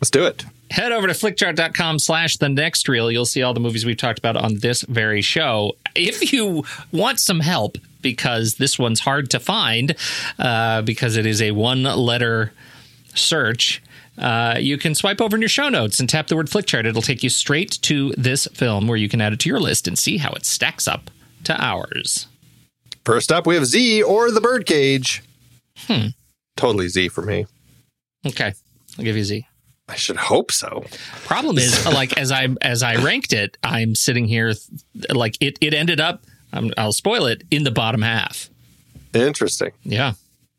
[0.00, 0.44] Let's do it.
[0.70, 3.12] Head over to flickchart.com slash the next reel.
[3.12, 5.76] You'll see all the movies we've talked about on this very show.
[5.94, 9.94] If you want some help, because this one's hard to find,
[10.38, 12.52] uh, because it is a one letter
[13.14, 13.82] search,
[14.18, 16.86] uh, you can swipe over in your show notes and tap the word flickchart.
[16.86, 19.86] It'll take you straight to this film where you can add it to your list
[19.86, 21.08] and see how it stacks up
[21.44, 22.26] to ours.
[23.08, 25.22] First up, we have Z or the Birdcage.
[25.78, 26.08] Hmm.
[26.58, 27.46] Totally Z for me.
[28.26, 28.52] Okay,
[28.98, 29.46] I'll give you Z.
[29.88, 30.84] I should hope so.
[31.24, 34.52] Problem is, like as I as I ranked it, I'm sitting here
[35.08, 35.56] like it.
[35.62, 36.22] It ended up.
[36.52, 38.50] i I'll spoil it in the bottom half.
[39.14, 39.70] Interesting.
[39.84, 40.12] Yeah.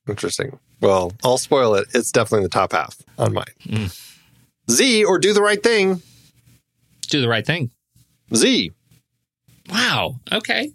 [0.08, 0.58] Interesting.
[0.82, 1.86] Well, I'll spoil it.
[1.94, 3.46] It's definitely in the top half on mine.
[3.68, 4.16] Mm.
[4.72, 6.02] Z or do the right thing.
[7.10, 7.70] Do the right thing.
[8.34, 8.72] Z.
[9.70, 10.16] Wow.
[10.32, 10.72] Okay.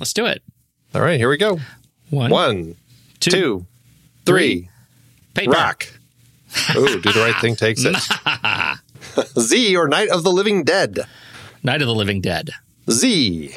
[0.00, 0.42] Let's do it.
[0.94, 1.58] All right, here we go.
[2.10, 2.76] One, One
[3.20, 3.66] two, two
[4.26, 4.68] three.
[5.34, 5.52] Paper.
[5.52, 5.88] Rock.
[6.76, 7.96] Ooh, do the right thing takes it.
[9.40, 11.06] Z or Night of the Living Dead.
[11.62, 12.50] Night of the Living Dead.
[12.90, 13.56] Z.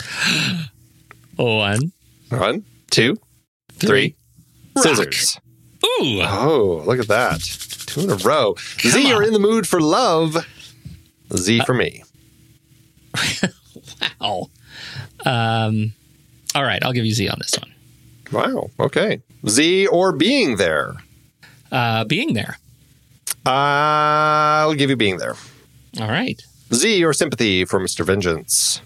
[1.36, 1.92] One.
[2.30, 3.16] One, two,
[3.74, 4.16] three.
[4.74, 4.84] Rock.
[4.84, 5.38] Scissors.
[5.84, 6.20] Ooh.
[6.22, 7.40] Oh, look at that.
[7.86, 8.54] Two in a row.
[8.78, 9.12] Come Z on.
[9.12, 10.36] are in the mood for love.
[11.32, 12.02] Z uh, for me.
[14.20, 14.48] wow.
[15.24, 15.92] Um,
[16.58, 17.72] all right, I'll give you Z on this one.
[18.32, 18.70] Wow.
[18.80, 19.22] Okay.
[19.48, 20.94] Z or being there?
[21.70, 22.58] Uh, being there.
[23.46, 25.36] Uh, I'll give you being there.
[26.00, 26.42] All right.
[26.74, 28.04] Z or sympathy for Mr.
[28.04, 28.80] Vengeance?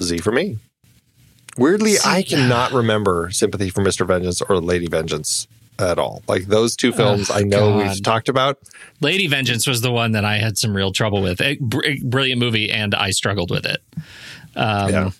[0.00, 0.58] Z for me.
[1.56, 4.06] Weirdly, Z- I cannot remember Sympathy for Mr.
[4.06, 5.48] Vengeance or Lady Vengeance
[5.80, 6.22] at all.
[6.28, 7.88] Like those two films, oh, I know God.
[7.88, 8.58] we've talked about.
[9.00, 11.40] Lady Vengeance was the one that I had some real trouble with.
[11.40, 13.78] A br- brilliant movie, and I struggled with it.
[14.54, 15.10] Um, yeah.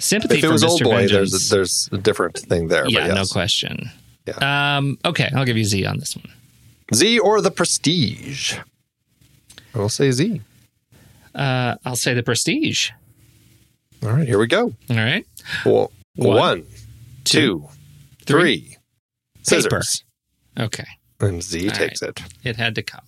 [0.00, 2.88] Sympathy if it was Oldboy, there's a, there's a different thing there.
[2.88, 3.14] Yeah, yes.
[3.14, 3.90] no question.
[4.26, 4.76] Yeah.
[4.78, 6.32] Um, okay, I'll give you Z on this one.
[6.94, 8.58] Z or the Prestige?
[9.74, 10.40] I will say Z.
[11.34, 12.90] Uh, I'll say the Prestige.
[14.02, 14.72] All right, here we go.
[14.88, 15.26] All right.
[15.64, 16.66] Well, one, one
[17.24, 17.68] two,
[18.24, 18.60] three.
[18.60, 18.76] three.
[19.42, 20.04] Scissors.
[20.58, 20.86] Okay.
[21.20, 22.22] And Z All takes it.
[22.42, 23.04] It had to come.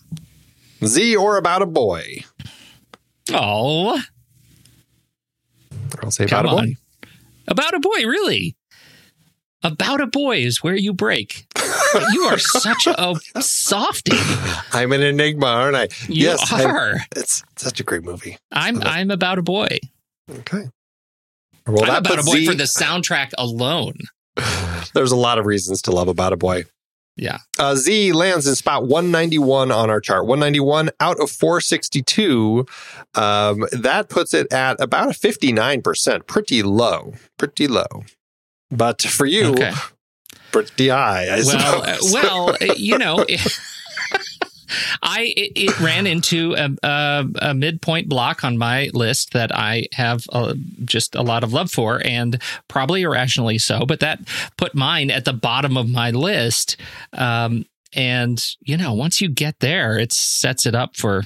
[0.84, 2.24] Z or about a boy.
[3.32, 4.00] Oh,
[6.02, 6.76] I'll say come about a boy.
[7.52, 8.56] About a boy, really?
[9.62, 11.46] About a boy is where you break.
[12.14, 14.16] you are such a softie.
[14.72, 15.88] I'm an enigma, aren't I?
[16.08, 16.96] You yes, are.
[17.14, 18.38] it's such a great movie.
[18.50, 19.80] I'm I'm about a boy.
[20.30, 20.64] Okay.
[21.66, 23.98] Well, I'm about a boy Z- for the soundtrack alone.
[24.94, 26.64] There's a lot of reasons to love About a Boy.
[27.16, 27.38] Yeah.
[27.58, 30.24] Uh, Z lands in spot 191 on our chart.
[30.26, 32.64] 191 out of 462.
[33.14, 36.26] Um, that puts it at about a 59%.
[36.26, 37.12] Pretty low.
[37.38, 38.04] Pretty low.
[38.70, 39.72] But for you, Okay.
[40.50, 42.12] pretty high, I Well, suppose.
[42.14, 43.26] well, uh, you know,
[45.02, 49.86] I it, it ran into a, a, a midpoint block on my list that I
[49.92, 50.54] have uh,
[50.84, 53.84] just a lot of love for, and probably irrationally so.
[53.86, 54.20] But that
[54.56, 56.76] put mine at the bottom of my list.
[57.12, 61.24] Um, and you know, once you get there, it sets it up for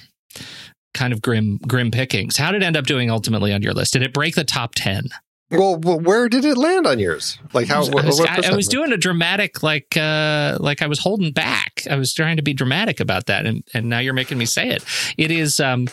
[0.95, 2.37] kind of grim grim pickings.
[2.37, 3.93] How did it end up doing ultimately on your list?
[3.93, 5.09] Did it break the top ten?
[5.51, 7.39] Well, where did it land on yours?
[7.53, 7.77] Like how?
[7.77, 11.33] I was, what I, I was doing a dramatic, like, uh, like I was holding
[11.33, 11.83] back.
[11.89, 14.69] I was trying to be dramatic about that, and and now you're making me say
[14.69, 14.85] it.
[15.17, 15.87] It is, um,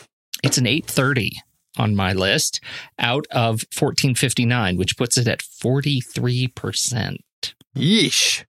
[0.43, 1.33] it's an eight thirty
[1.77, 2.61] on my list
[2.97, 7.21] out of fourteen fifty nine, which puts it at forty three percent.
[7.75, 8.45] Yeesh.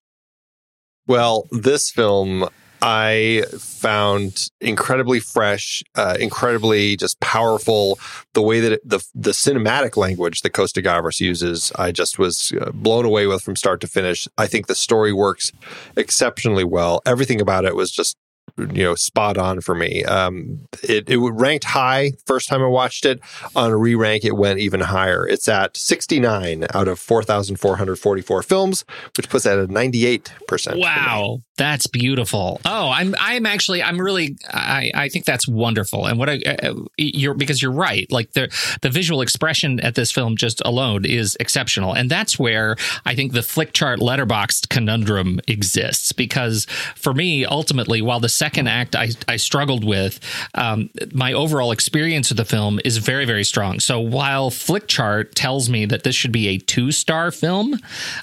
[1.06, 2.48] Well, this film
[2.82, 7.98] I found incredibly fresh, uh, incredibly just powerful.
[8.34, 12.52] The way that it, the the cinematic language that Costa Gavras uses, I just was
[12.60, 14.28] uh, blown away with from start to finish.
[14.36, 15.52] I think the story works
[15.96, 17.00] exceptionally well.
[17.06, 18.16] Everything about it was just
[18.56, 20.04] you know spot on for me.
[20.04, 23.20] Um, it it ranked high first time I watched it.
[23.56, 25.26] On a re rank, it went even higher.
[25.26, 28.84] It's at 69 out of 4,444 films,
[29.16, 30.78] which puts it at a 98 percent.
[30.78, 32.60] Wow, that's beautiful.
[32.64, 36.06] Oh, I'm I'm actually I'm really I I think that's wonderful.
[36.06, 38.10] And what I uh, you're because you're right.
[38.10, 42.76] Like the the visual expression at this film just alone is exceptional, and that's where
[43.04, 46.12] I think the flick chart Letterboxd conundrum exists.
[46.12, 50.20] Because for me, ultimately, while the second act I I struggled with,
[50.54, 53.80] um, my overall experience of the film is very very strong.
[53.80, 57.78] So while Flickchart tells me that this should be a two star film,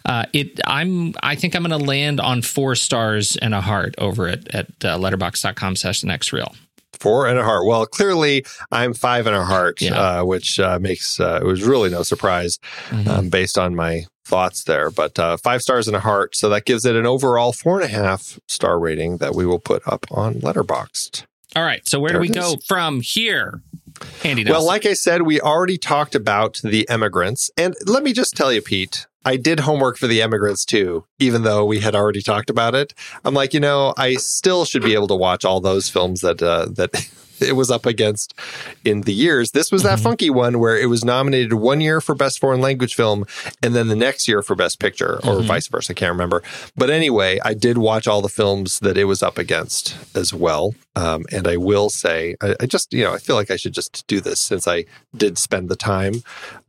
[0.05, 3.95] uh, it I'm I think I'm going to land on four stars and a heart
[3.97, 6.53] over it at uh, letterboxd.com slash the next reel.
[6.99, 7.66] Four and a heart.
[7.66, 9.95] Well, clearly I'm five and a heart, Yeah.
[10.20, 12.59] uh, which uh, makes uh, it was really no surprise
[12.89, 13.09] Mm-hmm.
[13.09, 14.89] um, based on my thoughts there.
[14.89, 17.89] But uh, five stars and a heart, so that gives it an overall four and
[17.89, 21.26] a half star rating that we will put up on Letterboxd.
[21.55, 23.61] All right, so where There do we go from here?
[24.24, 28.36] Andy Well, like I said, we already talked about the emigrants, and let me just
[28.36, 29.05] tell you, Pete.
[29.24, 32.93] I did homework for the emigrants too, even though we had already talked about it.
[33.24, 36.41] I'm like, you know, I still should be able to watch all those films that
[36.41, 37.07] uh, that
[37.42, 38.34] it was up against
[38.86, 39.52] in the years.
[39.52, 40.04] This was that mm-hmm.
[40.04, 43.26] funky one where it was nominated one year for best foreign language film
[43.62, 45.48] and then the next year for best picture or mm-hmm.
[45.48, 45.92] vice versa.
[45.92, 46.44] I can't remember.
[46.76, 50.76] But anyway, I did watch all the films that it was up against as well.
[50.96, 53.74] Um, and I will say, I, I just, you know, I feel like I should
[53.74, 54.86] just do this since I
[55.16, 56.16] did spend the time.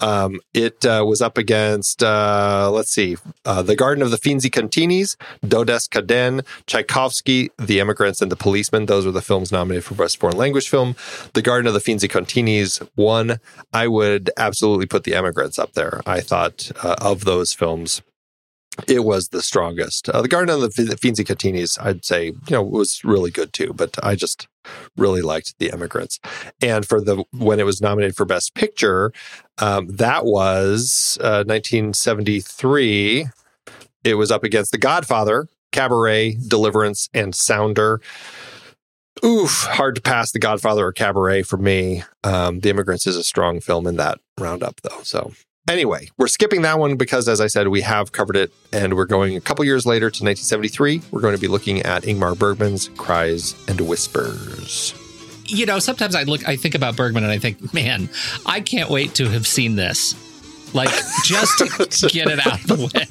[0.01, 4.51] Um, it uh, was up against, uh, let's see, uh, The Garden of the Finzi
[4.51, 8.87] Continis, Dodes'ka-den, Tchaikovsky, The Immigrants, and The Policeman.
[8.87, 10.95] Those were the films nominated for Best Foreign Language Film.
[11.33, 13.41] The Garden of the Finzi Continis won.
[13.73, 16.01] I would absolutely put The Immigrants up there.
[16.07, 18.03] I thought uh, of those films,
[18.89, 20.09] it was the strongest.
[20.09, 23.53] Uh, the Garden of the Fin- Finzi Catinis, I'd say, you know, was really good
[23.53, 23.73] too.
[23.75, 24.49] But I just
[24.97, 26.19] really liked The Immigrants.
[26.61, 29.13] And for the when it was nominated for Best Picture,
[29.59, 33.27] um, that was uh, 1973.
[34.05, 38.01] It was up against The Godfather, Cabaret, Deliverance, and Sounder.
[39.25, 42.03] Oof, hard to pass The Godfather or Cabaret for me.
[42.25, 45.03] Um, the Immigrants is a strong film in that roundup, though.
[45.03, 45.33] So
[45.69, 49.05] Anyway, we're skipping that one because, as I said, we have covered it, and we're
[49.07, 51.03] going a couple years later to 1973.
[51.13, 54.93] We're going to be looking at Ingmar Bergman's Cries and Whispers.
[55.47, 58.09] you know, sometimes I look, I think about Bergman and I think, man,
[58.45, 60.17] I can't wait to have seen this.
[60.75, 60.89] Like,
[61.25, 63.07] just to get it out of the way.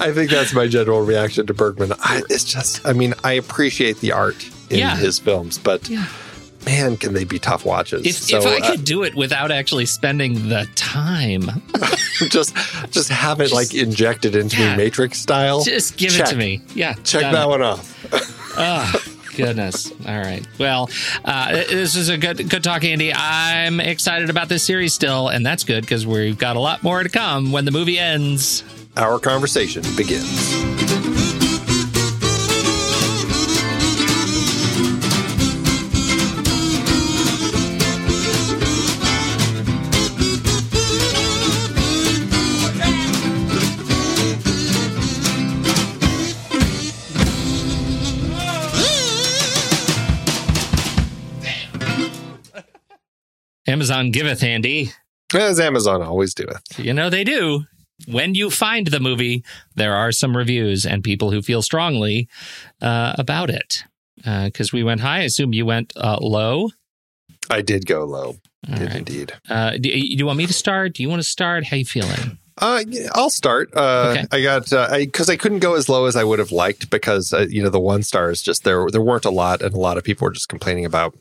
[0.00, 1.92] I think that's my general reaction to Bergman.
[1.98, 4.96] I, it's just, I mean, I appreciate the art in Yeah.
[4.96, 6.06] his films, but Yeah.
[6.68, 8.04] Man, can they be tough watches?
[8.06, 11.44] If, so if I uh, could do it without actually spending the time,
[12.28, 12.54] just,
[12.90, 14.72] just have it like injected into Yeah.
[14.76, 15.62] me Matrix style.
[15.62, 16.60] just give it to me.
[16.74, 16.92] Yeah.
[17.04, 17.48] Check that it.
[17.48, 17.94] one off.
[18.58, 19.02] Oh,
[19.36, 19.90] goodness.
[20.06, 20.46] All right.
[20.58, 20.90] Well,
[21.24, 23.12] uh, this is a good good talk, Andy.
[23.14, 27.02] I'm excited about this series still, and that's good because we've got a lot more
[27.02, 28.62] to come when the movie ends.
[28.96, 30.77] Our conversation begins.
[53.68, 54.92] Amazon giveth, Andy.
[55.34, 56.78] As Amazon always doeth.
[56.78, 57.64] You know they do.
[58.06, 62.28] When you find the movie, there are some reviews and people who feel strongly
[62.80, 63.84] uh, about it.
[64.16, 66.70] Because uh, we went high, I assume you went uh, low.
[67.50, 68.36] I did go low.
[68.66, 68.96] Did right.
[68.96, 69.32] indeed.
[69.48, 70.94] Uh, do, do you want me to start?
[70.94, 71.64] Do you want to start?
[71.64, 72.38] How you feeling?
[72.56, 72.82] Uh,
[73.12, 73.70] I'll start.
[73.74, 74.26] Uh, Okay.
[74.32, 76.90] I got uh, I because I couldn't go as low as I would have liked
[76.90, 79.78] because uh, you know the one stars just there there weren't a lot and a
[79.78, 81.16] lot of people were just complaining about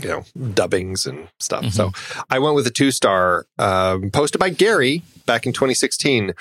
[0.00, 1.72] you know dubbings and stuff.
[1.72, 1.92] So
[2.30, 6.32] I went with a two star um, posted by Gary back in 2016.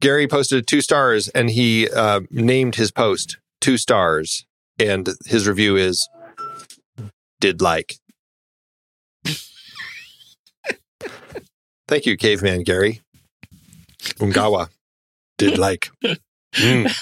[0.00, 4.44] Gary posted two stars and he uh, named his post two stars
[4.78, 6.08] and his review is
[7.40, 7.96] did like.
[11.88, 13.02] Thank you, caveman Gary.
[14.18, 14.68] Ungawa
[15.38, 15.90] did like.
[16.54, 16.92] Mm.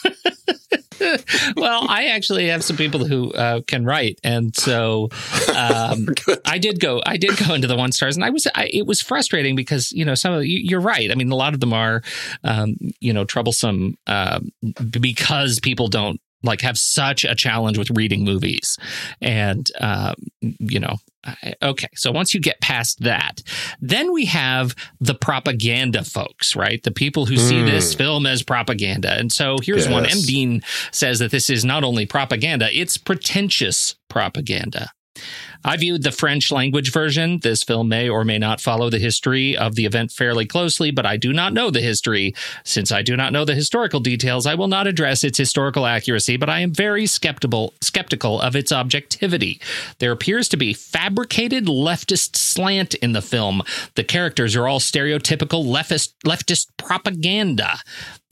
[1.56, 5.08] well, I actually have some people who uh, can write, and so
[5.56, 6.08] um,
[6.44, 7.02] I did go.
[7.04, 8.46] I did go into the one stars, and I was.
[8.54, 11.10] I, it was frustrating because you know some of you, you're right.
[11.10, 12.02] I mean, a lot of them are,
[12.44, 14.50] um, you know, troublesome um,
[14.90, 18.78] because people don't like have such a challenge with reading movies,
[19.20, 20.96] and um, you know.
[21.62, 23.42] Okay, so once you get past that,
[23.78, 26.82] then we have the propaganda folks, right?
[26.82, 29.12] The people who see this film as propaganda.
[29.18, 30.06] And so here's one.
[30.06, 30.22] M.
[30.22, 30.62] Dean
[30.92, 34.92] says that this is not only propaganda, it's pretentious propaganda.
[35.64, 37.40] I viewed the French language version.
[37.40, 41.04] This film may or may not follow the history of the event fairly closely, but
[41.04, 42.34] I do not know the history.
[42.64, 46.36] Since I do not know the historical details, I will not address its historical accuracy,
[46.36, 49.60] but I am very skeptical skeptical of its objectivity.
[49.98, 53.62] There appears to be fabricated leftist slant in the film.
[53.96, 57.78] The characters are all stereotypical leftist leftist propaganda.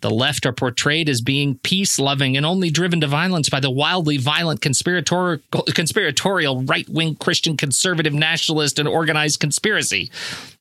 [0.01, 3.70] The left are portrayed as being peace loving and only driven to violence by the
[3.70, 5.43] wildly violent conspiratorial,
[5.75, 10.11] conspiratorial right wing Christian conservative nationalist and organized conspiracy.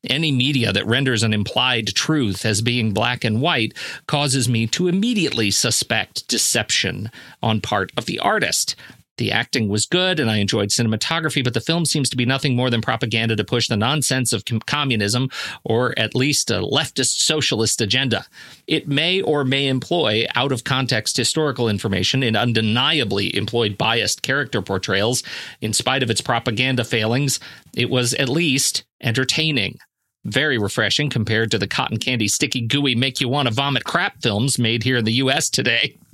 [0.09, 3.73] Any media that renders an implied truth as being black and white
[4.07, 7.11] causes me to immediately suspect deception
[7.43, 8.75] on part of the artist.
[9.17, 12.55] The acting was good and I enjoyed cinematography, but the film seems to be nothing
[12.55, 15.29] more than propaganda to push the nonsense of com- communism
[15.63, 18.25] or at least a leftist socialist agenda.
[18.67, 24.61] It may or may employ out of context historical information and undeniably employed biased character
[24.61, 25.23] portrayals.
[25.61, 27.39] In spite of its propaganda failings,
[27.75, 29.79] it was at least entertaining.
[30.25, 34.21] Very refreshing compared to the cotton candy, sticky, gooey, make you want to vomit crap
[34.21, 35.97] films made here in the US today.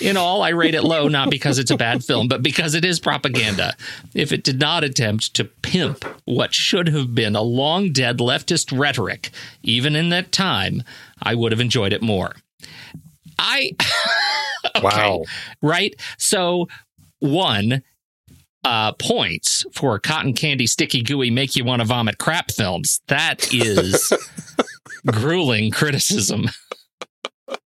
[0.00, 2.84] In all, I rate it low not because it's a bad film, but because it
[2.84, 3.74] is propaganda.
[4.14, 8.76] If it did not attempt to pimp what should have been a long dead leftist
[8.76, 9.30] rhetoric,
[9.62, 10.82] even in that time,
[11.22, 12.34] I would have enjoyed it more.
[13.38, 13.72] I.
[14.76, 15.24] okay, Wow.
[15.60, 15.94] Right?
[16.18, 16.68] So,
[17.18, 17.82] one,
[18.64, 23.00] uh, points for cotton candy, sticky, gooey, make you want to vomit crap films.
[23.08, 24.12] That is
[25.06, 26.48] grueling criticism.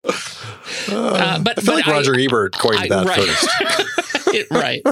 [0.05, 3.29] Uh, but- I feel but like I- Roger Ebert coined I- that right.
[3.29, 3.89] first.
[4.35, 4.83] It- right.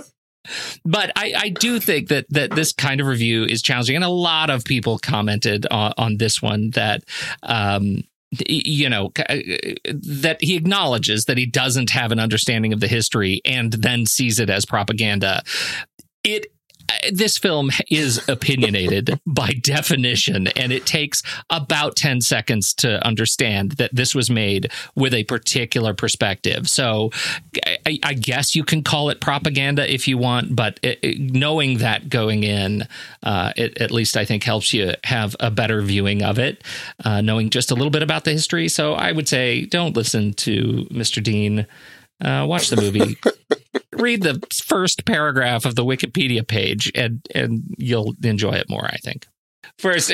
[0.84, 4.08] But I, I do think that that this kind of review is challenging, and a
[4.08, 7.04] lot of people commented on, on this one that.
[7.42, 8.04] Um,
[8.48, 9.10] you know
[9.92, 14.38] that he acknowledges that he doesn't have an understanding of the history and then sees
[14.38, 15.42] it as propaganda
[16.22, 16.46] it
[17.12, 23.94] this film is opinionated by definition, and it takes about 10 seconds to understand that
[23.94, 26.68] this was made with a particular perspective.
[26.68, 27.10] So
[27.86, 31.78] I, I guess you can call it propaganda if you want, but it, it- knowing
[31.78, 32.86] that going in,
[33.22, 36.62] uh, it, at least I think helps you have a better viewing of it,
[37.04, 38.68] uh, knowing just a little bit about the history.
[38.68, 41.22] So I would say don't listen to Mr.
[41.22, 41.66] Dean.
[42.20, 43.16] Uh, watch the movie
[43.92, 48.96] read the first paragraph of the Wikipedia page and and you'll enjoy it more, I
[48.96, 49.26] think.
[49.78, 50.12] First,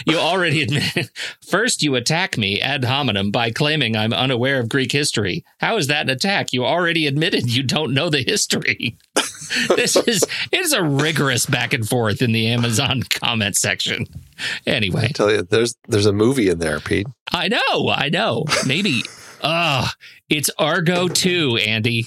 [0.06, 1.10] you already admit.
[1.48, 5.44] First, you attack me ad hominem by claiming I'm unaware of Greek history.
[5.58, 6.52] How is that an attack?
[6.52, 8.96] You already admitted you don't know the history.
[9.68, 14.06] this is it is a rigorous back and forth in the Amazon comment section.
[14.66, 17.06] Anyway, I tell you, there's there's a movie in there, Pete.
[17.32, 18.44] I know, I know.
[18.66, 19.02] Maybe,
[19.40, 19.88] uh,
[20.30, 22.06] it's Argo 2, Andy.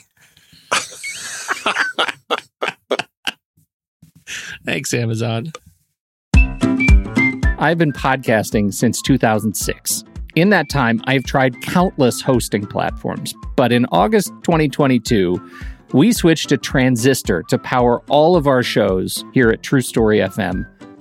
[4.66, 5.52] Thanks, Amazon.
[7.60, 10.06] I've been podcasting since 2006.
[10.36, 15.40] In that time, I've tried countless hosting platforms, but in August 2022,
[15.92, 20.66] we switched to Transistor to power all of our shows here at True Story FM,